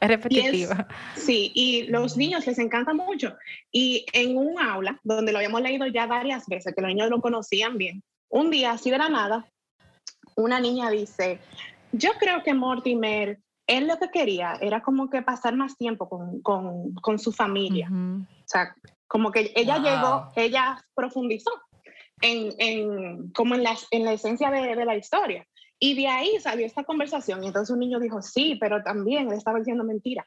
[0.02, 0.74] repetitivo.
[1.16, 3.36] sí, y los niños les encanta mucho.
[3.72, 7.22] Y en un aula, donde lo habíamos leído ya varias veces, que los niños lo
[7.22, 9.46] conocían bien, un día, así de la nada,
[10.36, 11.40] una niña dice,
[11.92, 16.42] yo creo que Mortimer, él lo que quería era como que pasar más tiempo con,
[16.42, 17.88] con, con su familia.
[17.92, 18.74] O sea,
[19.08, 21.52] como que ella llegó, ella profundizó
[22.24, 25.46] en, en, como en la, en la esencia de, de, la historia.
[25.78, 29.38] Y de ahí salió esta conversación y entonces un niño dijo, sí, pero también él
[29.38, 30.26] estaba diciendo mentira,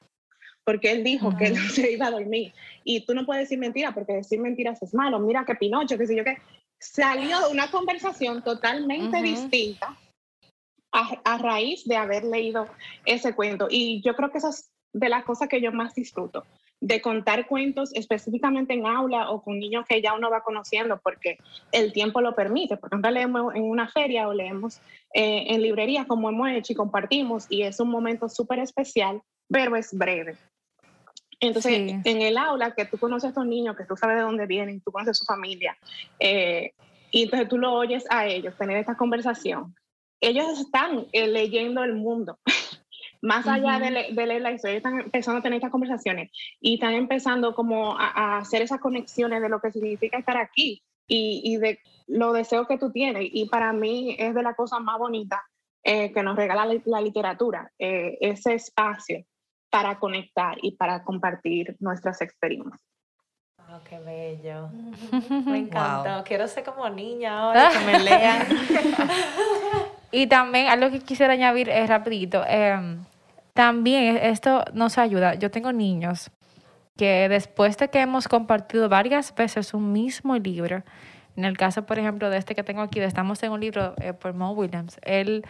[0.62, 2.52] porque él dijo que él no se iba a dormir.
[2.84, 5.18] Y tú no puedes decir mentira porque decir mentiras es malo.
[5.18, 6.36] Mira que Pinocho, que sé yo qué.
[6.78, 9.96] Salió una conversación totalmente distinta
[10.92, 12.68] a, a, raíz de haber leído
[13.06, 13.68] ese cuento.
[13.70, 16.44] Y yo creo que esa es de las cosas que yo más disfruto
[16.80, 21.38] de contar cuentos específicamente en aula o con niños que ya uno va conociendo porque
[21.72, 22.76] el tiempo lo permite.
[22.76, 24.80] Por ejemplo, leemos en una feria o leemos
[25.14, 29.76] eh, en librería como hemos hecho y compartimos y es un momento súper especial, pero
[29.76, 30.36] es breve.
[31.40, 31.72] Entonces,
[32.04, 34.80] en el aula, que tú conoces a estos niños, que tú sabes de dónde vienen,
[34.80, 35.76] tú conoces su familia,
[36.18, 36.72] eh,
[37.10, 39.74] y entonces tú lo oyes a ellos tener esta conversación,
[40.20, 42.38] ellos están eh, leyendo el mundo.
[43.26, 47.54] más allá de, leer la historia, están empezando a tener estas conversaciones y están empezando
[47.54, 52.34] como a, hacer esas conexiones de lo que significa estar aquí y, y, de los
[52.34, 53.28] deseos que tú tienes.
[53.32, 55.42] Y para mí es de la cosa más bonita
[55.82, 59.24] eh, que nos regala la, literatura, eh, ese espacio
[59.70, 62.80] para conectar y para compartir nuestras experiencias.
[63.68, 64.68] Oh, qué bello.
[65.46, 66.24] Me encantó.
[66.24, 68.46] Quiero ser como niña ahora, que me lean.
[70.12, 72.44] y también algo que quisiera añadir es rapidito.
[72.48, 72.96] Eh,
[73.56, 75.34] también esto nos ayuda.
[75.34, 76.30] Yo tengo niños
[76.96, 80.84] que después de que hemos compartido varias veces un mismo libro,
[81.36, 84.12] en el caso, por ejemplo, de este que tengo aquí, Estamos en un libro eh,
[84.12, 85.42] por Mo Williams, él,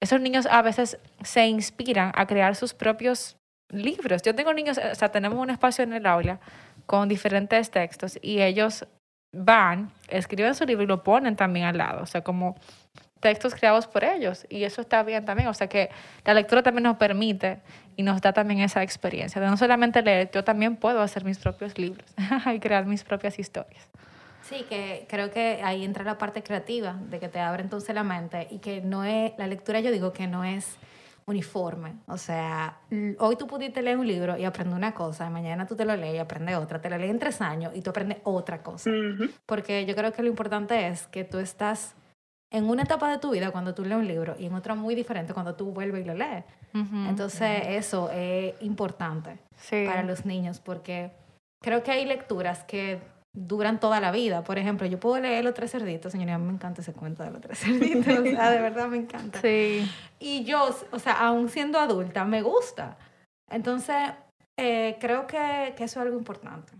[0.00, 3.36] esos niños a veces se inspiran a crear sus propios
[3.70, 4.22] libros.
[4.22, 6.40] Yo tengo niños, o sea, tenemos un espacio en el aula
[6.84, 8.86] con diferentes textos y ellos
[9.32, 12.02] van, escriben su libro y lo ponen también al lado.
[12.02, 12.56] O sea, como
[13.26, 15.48] textos creados por ellos y eso está bien también.
[15.48, 15.90] O sea que
[16.24, 17.58] la lectura también nos permite
[17.96, 21.38] y nos da también esa experiencia de no solamente leer, yo también puedo hacer mis
[21.38, 22.06] propios libros
[22.54, 23.84] y crear mis propias historias.
[24.42, 28.04] Sí, que creo que ahí entra la parte creativa, de que te abre entonces la
[28.04, 30.76] mente y que no es, la lectura yo digo que no es
[31.24, 31.94] uniforme.
[32.06, 32.78] O sea,
[33.18, 36.14] hoy tú pudiste leer un libro y aprender una cosa, mañana tú te lo lees
[36.14, 38.88] y aprendes otra, te lo lees en tres años y tú aprendes otra cosa.
[39.46, 41.96] Porque yo creo que lo importante es que tú estás
[42.50, 44.94] en una etapa de tu vida cuando tú lees un libro y en otra muy
[44.94, 46.44] diferente cuando tú vuelves y lo lees.
[47.08, 49.38] Entonces eso es importante
[49.70, 51.10] para los niños porque
[51.62, 53.00] creo que hay lecturas que
[53.36, 54.42] duran toda la vida.
[54.44, 57.40] Por ejemplo, yo puedo leer Los Tres Cerditos, señoría, me encanta ese cuento de Los
[57.40, 59.40] Tres Cerditos, o sea, de verdad me encanta.
[59.40, 59.90] Sí.
[60.18, 62.96] Y yo, o sea, aún siendo adulta, me gusta.
[63.50, 63.96] Entonces,
[64.58, 66.72] eh, creo que, que eso es algo importante.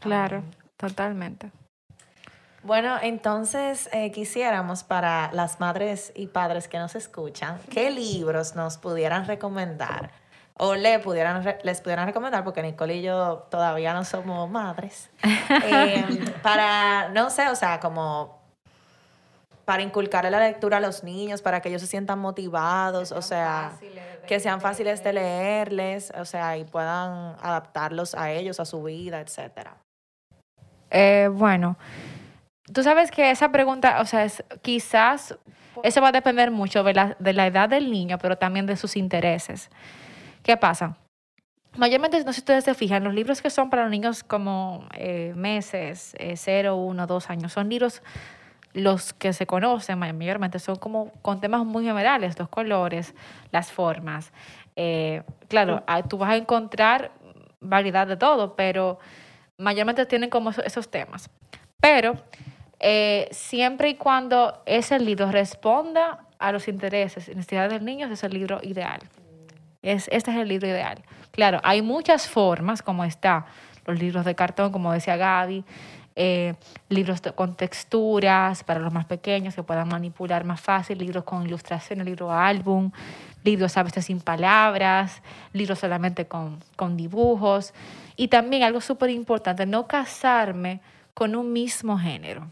[0.00, 0.42] Claro,
[0.76, 1.50] totalmente.
[2.62, 8.76] Bueno, entonces eh, quisiéramos para las madres y padres que nos escuchan, ¿qué libros nos
[8.76, 10.10] pudieran recomendar?
[10.58, 16.24] O le pudieran, les pudieran recomendar, porque Nicole y yo todavía no somos madres, em,
[16.42, 18.38] para, no sé, o sea, como
[19.64, 23.72] para inculcar la lectura a los niños, para que ellos se sientan motivados, o sea,
[24.26, 29.20] que sean fáciles de leerles, o sea, y puedan adaptarlos a ellos, a su vida,
[29.20, 29.76] etcétera.
[30.90, 31.76] Eh, bueno,
[32.72, 35.36] Tú sabes que esa pregunta, o sea, es, quizás
[35.82, 38.76] eso va a depender mucho de la, de la edad del niño, pero también de
[38.76, 39.70] sus intereses.
[40.42, 40.96] ¿Qué pasa?
[41.76, 44.86] Mayormente, no sé si ustedes se fijan, los libros que son para los niños como
[44.94, 48.02] eh, meses, eh, 0, 1, 2 años, son libros
[48.72, 53.14] los que se conocen mayormente, son como con temas muy generales, los colores,
[53.50, 54.32] las formas.
[54.76, 57.10] Eh, claro, tú vas a encontrar
[57.60, 58.98] variedad de todo, pero
[59.58, 61.30] mayormente tienen como esos temas.
[61.80, 62.14] Pero
[62.80, 68.24] eh, siempre y cuando ese libro responda a los intereses y necesidades del niño, es
[68.24, 69.00] el libro ideal.
[69.82, 70.98] Es, este es el libro ideal.
[71.30, 73.46] Claro, hay muchas formas, como está
[73.86, 75.64] los libros de cartón, como decía Gaby,
[76.16, 76.54] eh,
[76.88, 82.04] libros con texturas para los más pequeños que puedan manipular más fácil, libros con ilustraciones,
[82.04, 82.90] libro álbum,
[83.44, 85.22] libros a veces sin palabras,
[85.52, 87.74] libros solamente con, con dibujos.
[88.16, 90.80] Y también algo súper importante, no casarme
[91.14, 92.46] con un mismo género.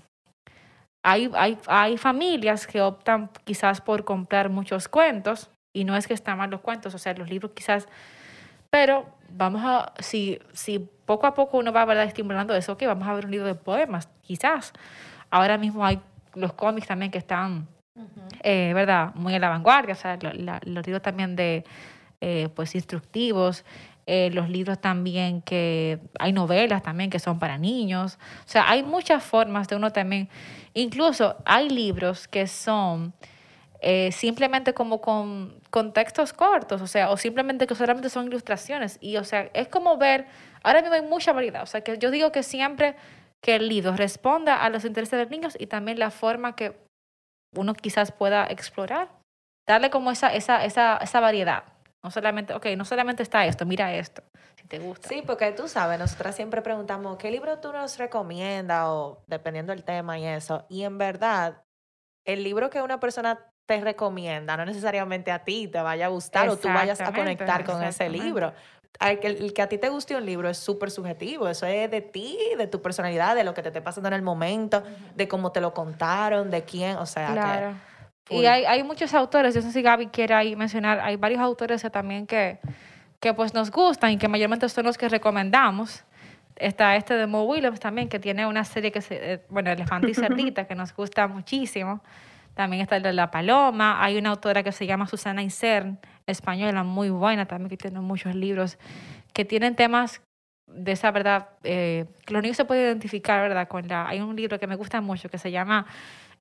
[1.02, 6.14] Hay, hay, hay familias que optan quizás por comprar muchos cuentos, y no es que
[6.14, 7.86] están mal los cuentos, o sea, los libros quizás,
[8.70, 12.04] pero vamos a, si, si poco a poco uno va ¿verdad?
[12.04, 14.72] estimulando eso, ok, vamos a ver un libro de poemas, quizás.
[15.30, 16.00] Ahora mismo hay
[16.34, 17.68] los cómics también que están,
[18.42, 19.14] eh, ¿verdad?
[19.14, 21.64] Muy en la vanguardia, o sea, lo- la- los libros también de,
[22.20, 23.64] eh, pues, instructivos,
[24.10, 28.82] eh, los libros también que, hay novelas también que son para niños, o sea, hay
[28.82, 30.30] muchas formas de uno también,
[30.72, 33.12] incluso hay libros que son
[33.82, 38.96] eh, simplemente como con, con textos cortos, o sea, o simplemente que solamente son ilustraciones.
[39.02, 40.26] Y, o sea, es como ver,
[40.62, 42.96] ahora mismo hay mucha variedad, o sea, que yo digo que siempre
[43.42, 46.76] que el libro responda a los intereses de los niños y también la forma que
[47.54, 49.10] uno quizás pueda explorar,
[49.66, 51.64] darle como esa, esa, esa, esa variedad.
[52.02, 54.22] No solamente, ok, no solamente está esto, mira esto,
[54.56, 55.08] si te gusta.
[55.08, 58.84] Sí, porque tú sabes, nosotras siempre preguntamos, ¿qué libro tú nos recomiendas?
[58.86, 60.64] O dependiendo del tema y eso.
[60.68, 61.64] Y en verdad,
[62.24, 66.48] el libro que una persona te recomienda, no necesariamente a ti te vaya a gustar
[66.48, 68.52] o tú vayas a conectar con ese libro.
[69.20, 72.00] Que, el que a ti te guste un libro es súper subjetivo, eso es de
[72.00, 74.82] ti, de tu personalidad, de lo que te esté pasando en el momento,
[75.14, 77.64] de cómo te lo contaron, de quién, o sea, que-
[78.30, 81.40] Y hay, hay muchos autores, yo no sé si Gaby quiere ahí mencionar, hay varios
[81.40, 82.58] autores también que,
[83.20, 86.04] que pues nos gustan y que mayormente son los que recomendamos.
[86.56, 90.10] Está este de Mo Williams también, que tiene una serie que se, eh, bueno, Elefante
[90.10, 92.02] y Cerdita, que nos gusta muchísimo.
[92.54, 94.02] También está el de La Paloma.
[94.02, 98.34] Hay una autora que se llama Susana Isern, española, muy buena también, que tiene muchos
[98.34, 98.76] libros
[99.32, 100.20] que tienen temas
[100.66, 103.68] de esa verdad, eh, que los niños se pueden identificar, ¿verdad?
[103.68, 105.86] Con la, hay un libro que me gusta mucho que se llama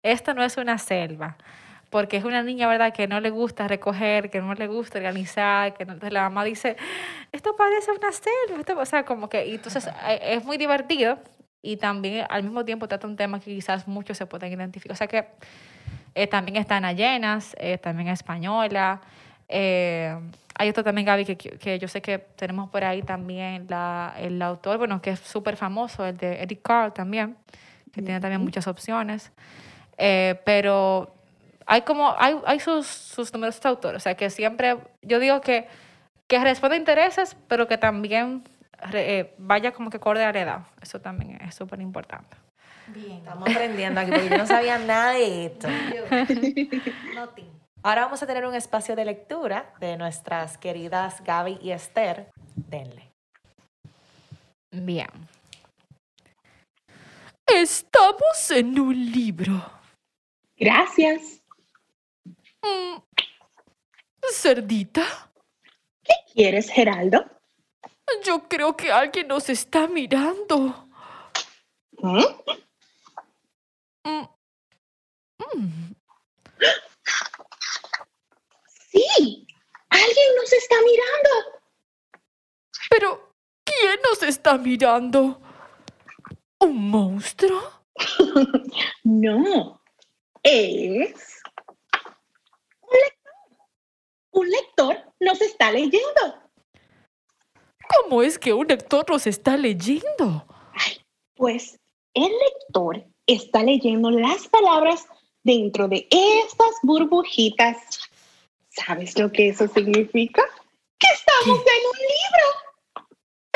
[0.02, 1.38] Esto no es una selva,
[1.90, 2.94] porque es una niña, ¿verdad?
[2.94, 6.44] Que no le gusta recoger, que no le gusta organizar, que no, entonces la mamá
[6.44, 6.76] dice,
[7.32, 11.20] esto parece una selva, esto-", o sea, como que, y entonces eh, es muy divertido
[11.62, 14.96] y también al mismo tiempo trata un tema que quizás muchos se pueden identificar, o
[14.96, 15.26] sea que
[16.16, 19.02] eh, también está Ana Llenas, eh, también española.
[19.48, 20.16] eh,
[20.60, 24.42] hay otro también, Gaby, que, que yo sé que tenemos por ahí también la, el
[24.42, 27.38] autor, bueno, que es súper famoso, el de Eric Carl también,
[27.94, 29.32] que tiene también muchas opciones.
[30.00, 31.14] Eh, pero
[31.68, 35.68] hay como, hay, hay sus, sus numerosos autores, o sea, que siempre, yo digo que,
[36.28, 38.44] que responde a intereses, pero que también
[38.92, 40.60] re- eh, vaya como que acorde a la edad.
[40.82, 42.36] Eso también es súper importante.
[42.96, 45.68] Estamos aprendiendo aquí porque yo no sabía nada de esto.
[47.84, 52.30] Ahora vamos a tener un espacio de lectura de nuestras queridas Gaby y Esther.
[52.56, 53.12] Denle.
[54.72, 55.10] Bien.
[57.46, 59.64] Estamos en un libro.
[60.58, 61.42] Gracias.
[62.68, 63.02] Mm.
[64.32, 65.32] Cerdita,
[66.34, 67.26] ¿Quieres, Geraldo?
[68.24, 70.88] yo creo que alguien nos está mirando.
[72.00, 72.24] Mm.
[74.04, 74.28] Mm.
[78.92, 79.48] Sí,
[79.90, 81.30] alguien nos está mirando.
[82.90, 85.42] Pero, ¿quién nos está mirando?
[86.60, 87.62] ¿Un monstruo?
[89.04, 89.82] No,
[90.44, 91.42] es
[92.82, 93.34] un lector.
[94.38, 96.24] Un lector nos está leyendo.
[97.90, 100.46] ¿Cómo es que un lector nos está leyendo?
[101.34, 101.80] Pues
[102.14, 105.08] el lector está leyendo las palabras
[105.44, 107.78] dentro de estas burbujitas.
[108.70, 110.44] ¿Sabes lo que eso significa?
[111.00, 113.08] Que estamos en un libro.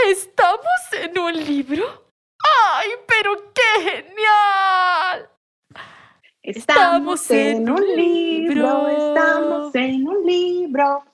[0.09, 2.11] ¿Estamos en un libro?
[2.73, 5.29] ¡Ay, pero qué genial!
[6.43, 11.05] Estamos en un libro, estamos en un libro.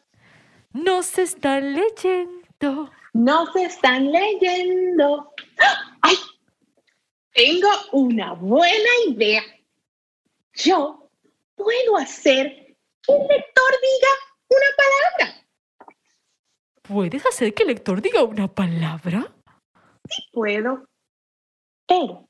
[0.72, 2.90] Nos están leyendo.
[3.12, 5.34] Nos están leyendo.
[6.02, 6.16] ¡Ay!
[7.34, 9.44] Tengo una buena idea.
[10.54, 11.10] Yo
[11.56, 14.10] puedo hacer que el lector diga
[14.48, 15.46] una palabra.
[16.84, 19.36] ¿Puedes hacer que el lector diga una palabra?
[20.32, 20.88] Puedo.
[21.86, 22.30] Pero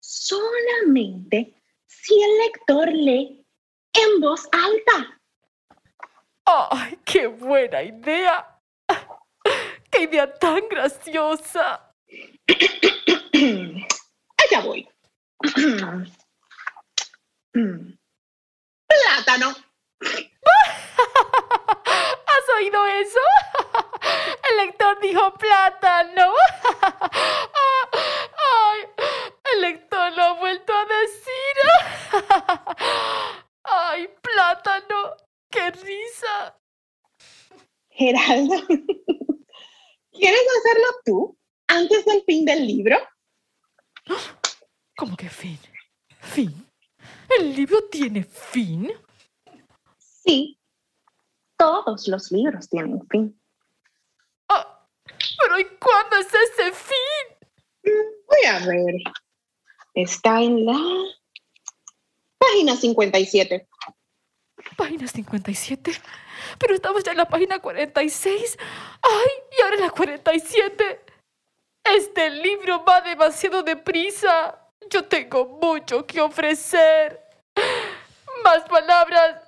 [0.00, 1.59] solamente
[2.02, 3.44] si el lector lee
[3.92, 5.20] en voz alta.
[6.46, 8.58] ¡Ay, qué buena idea!
[9.90, 11.92] ¡Qué idea tan graciosa!
[13.36, 14.88] Allá voy.
[18.88, 19.54] Plátano.
[22.26, 23.20] ¿Has oído eso?
[24.50, 26.32] El lector dijo plátano.
[28.52, 28.88] Ay,
[29.52, 31.56] el lector lo ha vuelto a decir.
[33.64, 35.16] Ay, plátano.
[35.70, 36.58] ¡Qué risa!
[37.90, 38.56] Geraldo,
[40.10, 42.96] ¿quieres hacerlo tú antes del fin del libro?
[44.96, 45.58] ¿Cómo que fin?
[46.20, 46.66] ¿Fin?
[47.38, 48.90] ¿El libro tiene fin?
[49.98, 50.58] Sí,
[51.56, 53.40] todos los libros tienen fin.
[54.48, 54.88] Ah,
[55.38, 57.94] pero ¿y cuándo es ese fin?
[58.26, 58.94] Voy a ver.
[59.94, 60.80] Está en la
[62.38, 63.68] página 57.
[64.80, 65.92] Página 57.
[66.58, 68.56] Pero estamos ya en la página 46.
[69.02, 69.28] ¡Ay!
[69.58, 71.04] Y ahora en la 47.
[71.84, 74.58] Este libro va demasiado deprisa.
[74.88, 77.20] Yo tengo mucho que ofrecer.
[78.42, 79.42] Más palabras,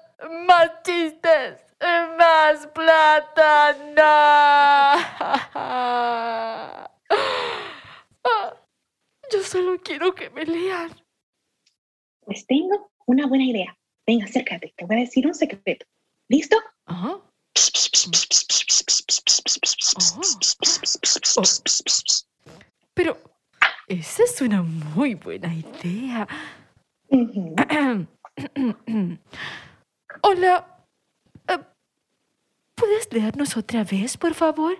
[0.47, 1.65] más chistes,
[2.19, 3.73] más plata.
[3.97, 4.03] No.
[8.25, 8.55] Ah,
[9.33, 10.91] Yo solo quiero que me lean.
[12.21, 13.79] Pues tengo una buena idea.
[14.07, 15.87] Ven, acércate, te voy a decir un secreto.
[16.29, 16.57] ¿Listo?
[16.87, 17.21] Ajá.
[22.95, 23.19] Pero
[23.89, 26.27] esa es una muy buena idea.
[30.23, 30.85] Hola.
[31.49, 31.59] eh,
[32.75, 34.77] ¿Puedes leernos otra vez, por favor?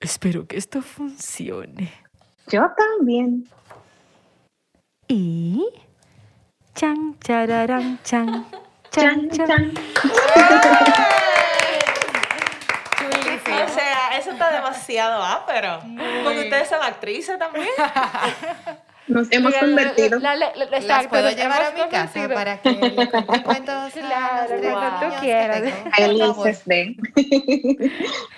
[0.00, 1.92] Espero que esto funcione.
[2.48, 3.48] Yo también.
[5.08, 5.64] Y.
[6.74, 8.46] Chan, chararán, chan.
[8.90, 9.72] Chan, Chan, chan.
[13.64, 15.80] O sea, eso está demasiado ápero.
[16.24, 17.66] Porque ustedes son actrices también.
[19.08, 20.18] Nos hemos convertido.
[20.20, 24.54] La- la- la- Las puedo llevar a mi casa para que le cuente cuentos Claro,
[24.72, 25.62] cuando tú quieras.
[25.96, 26.96] Felices de.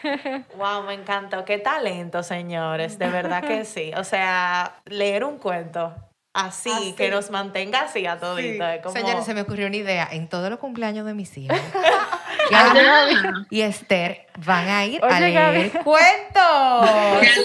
[0.57, 1.45] Wow, me encantó.
[1.45, 2.99] Qué talento, señores.
[2.99, 3.93] De verdad que sí.
[3.97, 5.95] O sea, leer un cuento
[6.35, 8.67] así, que nos mantenga así a todito.
[8.67, 8.95] Es como...
[8.95, 10.09] Señores, se me ocurrió una idea.
[10.11, 11.57] En todos los cumpleaños de mis hijos,
[12.51, 15.71] Gaby y Esther van a ir a leer Gaby.
[15.83, 16.91] cuentos.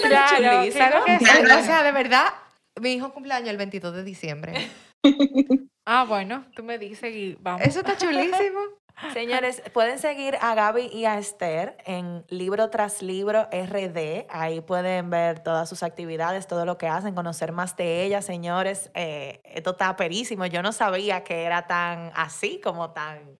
[0.02, 0.72] Claro, chulísimo.
[0.72, 1.24] claro que sí.
[1.24, 2.26] O sea, de verdad,
[2.80, 4.70] mi hijo cumpleaños el 22 de diciembre.
[5.86, 7.62] Ah, bueno, tú me dices y vamos.
[7.62, 8.60] Eso está chulísimo.
[9.12, 14.26] Señores, pueden seguir a Gaby y a Esther en Libro tras Libro RD.
[14.28, 18.90] Ahí pueden ver todas sus actividades, todo lo que hacen, conocer más de ellas, señores.
[18.94, 20.46] Eh, esto está perísimo.
[20.46, 23.38] Yo no sabía que era tan así, como tan...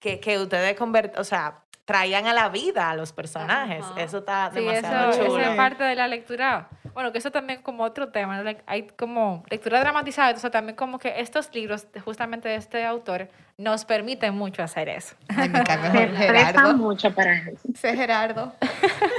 [0.00, 3.84] Que, que ustedes convert o sea, traían a la vida a los personajes.
[3.84, 4.00] Ajá.
[4.00, 5.40] Eso está Sí, eso, demasiado eso chulo.
[5.40, 6.68] es parte de la lectura.
[6.94, 8.42] Bueno, que eso también como otro tema.
[8.66, 13.28] Hay como lectura dramatizada, entonces también como que estos libros, justamente de este autor,
[13.58, 15.14] nos permiten mucho hacer eso.
[15.36, 16.74] Ay, me cae Se Gerardo.
[16.74, 17.68] mucho para eso.
[17.72, 18.52] Ese Gerardo.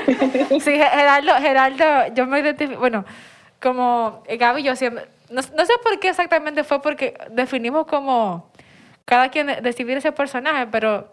[0.05, 3.05] Sí, Gerardo, Gerardo, yo me identifico, bueno,
[3.61, 8.49] como Gaby y yo siempre, no, no sé por qué exactamente fue porque definimos como
[9.05, 11.11] cada quien de- decidir ese personaje, pero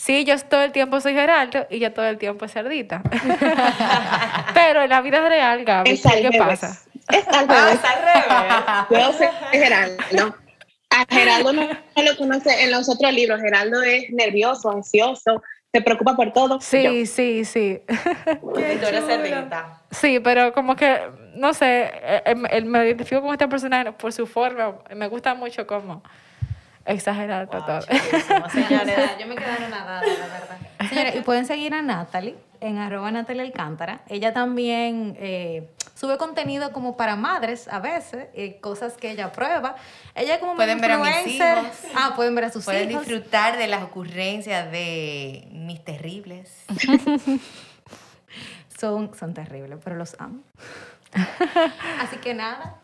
[0.00, 3.02] sí, yo todo el tiempo soy Gerardo y yo todo el tiempo es Cerdita.
[4.54, 6.78] pero en la vida real, Gaby, Es ¿qué pasa?
[7.12, 7.74] Es al Ah, revés.
[7.74, 8.86] es al revés.
[8.90, 10.36] Yo soy Geraldo.
[10.90, 13.40] A Geraldo no lo conoce en los otros libros.
[13.40, 15.42] Geraldo es nervioso, ansioso,
[15.72, 16.60] se preocupa por todo.
[16.60, 17.80] Sí, sí, sí.
[17.86, 19.80] Y tú eres cerdita.
[19.90, 20.98] Sí, pero como que,
[21.34, 24.76] no sé, eh, eh, me- identifico con este personaje por su forma.
[24.94, 26.02] Me gusta mucho como
[26.84, 27.80] exagerar Wow, todo.
[28.50, 28.98] señores.
[29.18, 30.58] Yo me quedé nadada, la verdad.
[30.88, 34.00] Señores, y pueden seguir a Natalie en arroba Natalie Alcántara.
[34.08, 39.76] Ella también eh, sube contenido como para madres a veces, eh, cosas que ella prueba.
[40.14, 41.66] Ella como Pueden ver a mis hijos.
[41.94, 43.06] Ah, pueden ver a sus Pueden hijos.
[43.06, 46.64] disfrutar de las ocurrencias de mis terribles.
[48.78, 50.40] Son, son terribles, pero los amo.
[52.00, 52.79] Así que nada.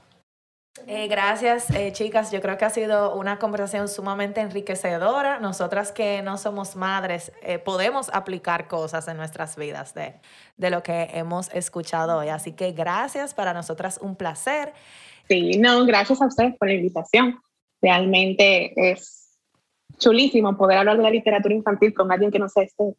[0.87, 2.31] Eh, gracias, eh, chicas.
[2.31, 5.41] Yo creo que ha sido una conversación sumamente enriquecedora.
[5.41, 10.15] Nosotras que no somos madres, eh, podemos aplicar cosas en nuestras vidas de,
[10.57, 12.29] de lo que hemos escuchado hoy.
[12.29, 14.73] Así que gracias, para nosotras un placer.
[15.29, 17.41] Sí, no, gracias a ustedes por la invitación.
[17.81, 19.39] Realmente es
[19.99, 22.95] chulísimo poder hablar de la literatura infantil con alguien que no sea este.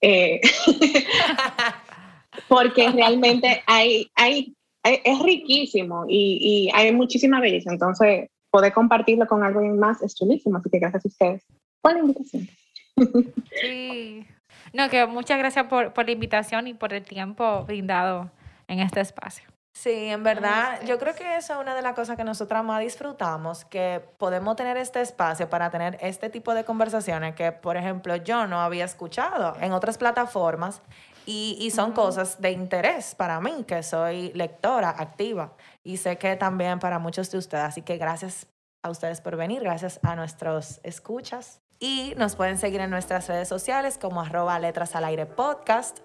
[0.00, 0.40] Eh,
[2.48, 4.54] porque realmente hay, hay,
[4.84, 7.72] es riquísimo y, y hay muchísima belleza.
[7.72, 10.58] Entonces, poder compartirlo con alguien más es chulísimo.
[10.58, 11.42] Así que gracias a ustedes
[11.80, 12.48] por la invitación.
[13.60, 14.26] Sí.
[14.74, 18.30] No, que muchas gracias por, por la invitación y por el tiempo brindado
[18.68, 19.44] en este espacio.
[19.74, 22.80] Sí, en verdad, yo creo que eso es una de las cosas que nosotras más
[22.80, 28.16] disfrutamos, que podemos tener este espacio para tener este tipo de conversaciones que, por ejemplo,
[28.16, 30.82] yo no había escuchado en otras plataformas
[31.26, 35.52] y, y son cosas de interés para mí, que soy lectora activa
[35.84, 37.64] y sé que también para muchos de ustedes.
[37.64, 38.46] Así que gracias
[38.82, 41.60] a ustedes por venir, gracias a nuestros escuchas.
[41.78, 46.00] Y nos pueden seguir en nuestras redes sociales como arroba letras al aire podcast.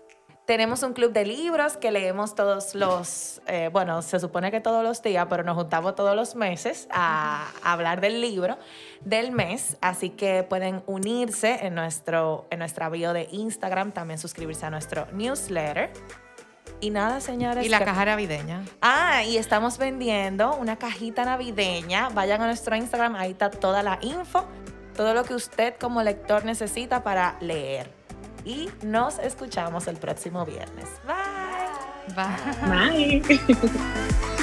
[0.48, 4.82] Tenemos un club de libros que leemos todos los, eh, bueno, se supone que todos
[4.82, 8.58] los días, pero nos juntamos todos los meses a, a hablar del libro
[9.02, 9.76] del mes.
[9.82, 15.06] Así que pueden unirse en, nuestro, en nuestra bio de Instagram, también suscribirse a nuestro
[15.12, 15.92] newsletter.
[16.80, 17.66] Y nada, señores.
[17.66, 18.64] Y la caja navideña.
[18.82, 22.08] Ah, y estamos vendiendo una cajita navideña.
[22.08, 24.48] Vayan a nuestro Instagram, ahí está toda la info,
[24.96, 27.97] todo lo que usted como lector necesita para leer.
[28.48, 30.88] Y nos escuchamos el próximo viernes.
[31.06, 32.16] Bye.
[32.16, 33.22] Bye.
[33.22, 34.28] Bye.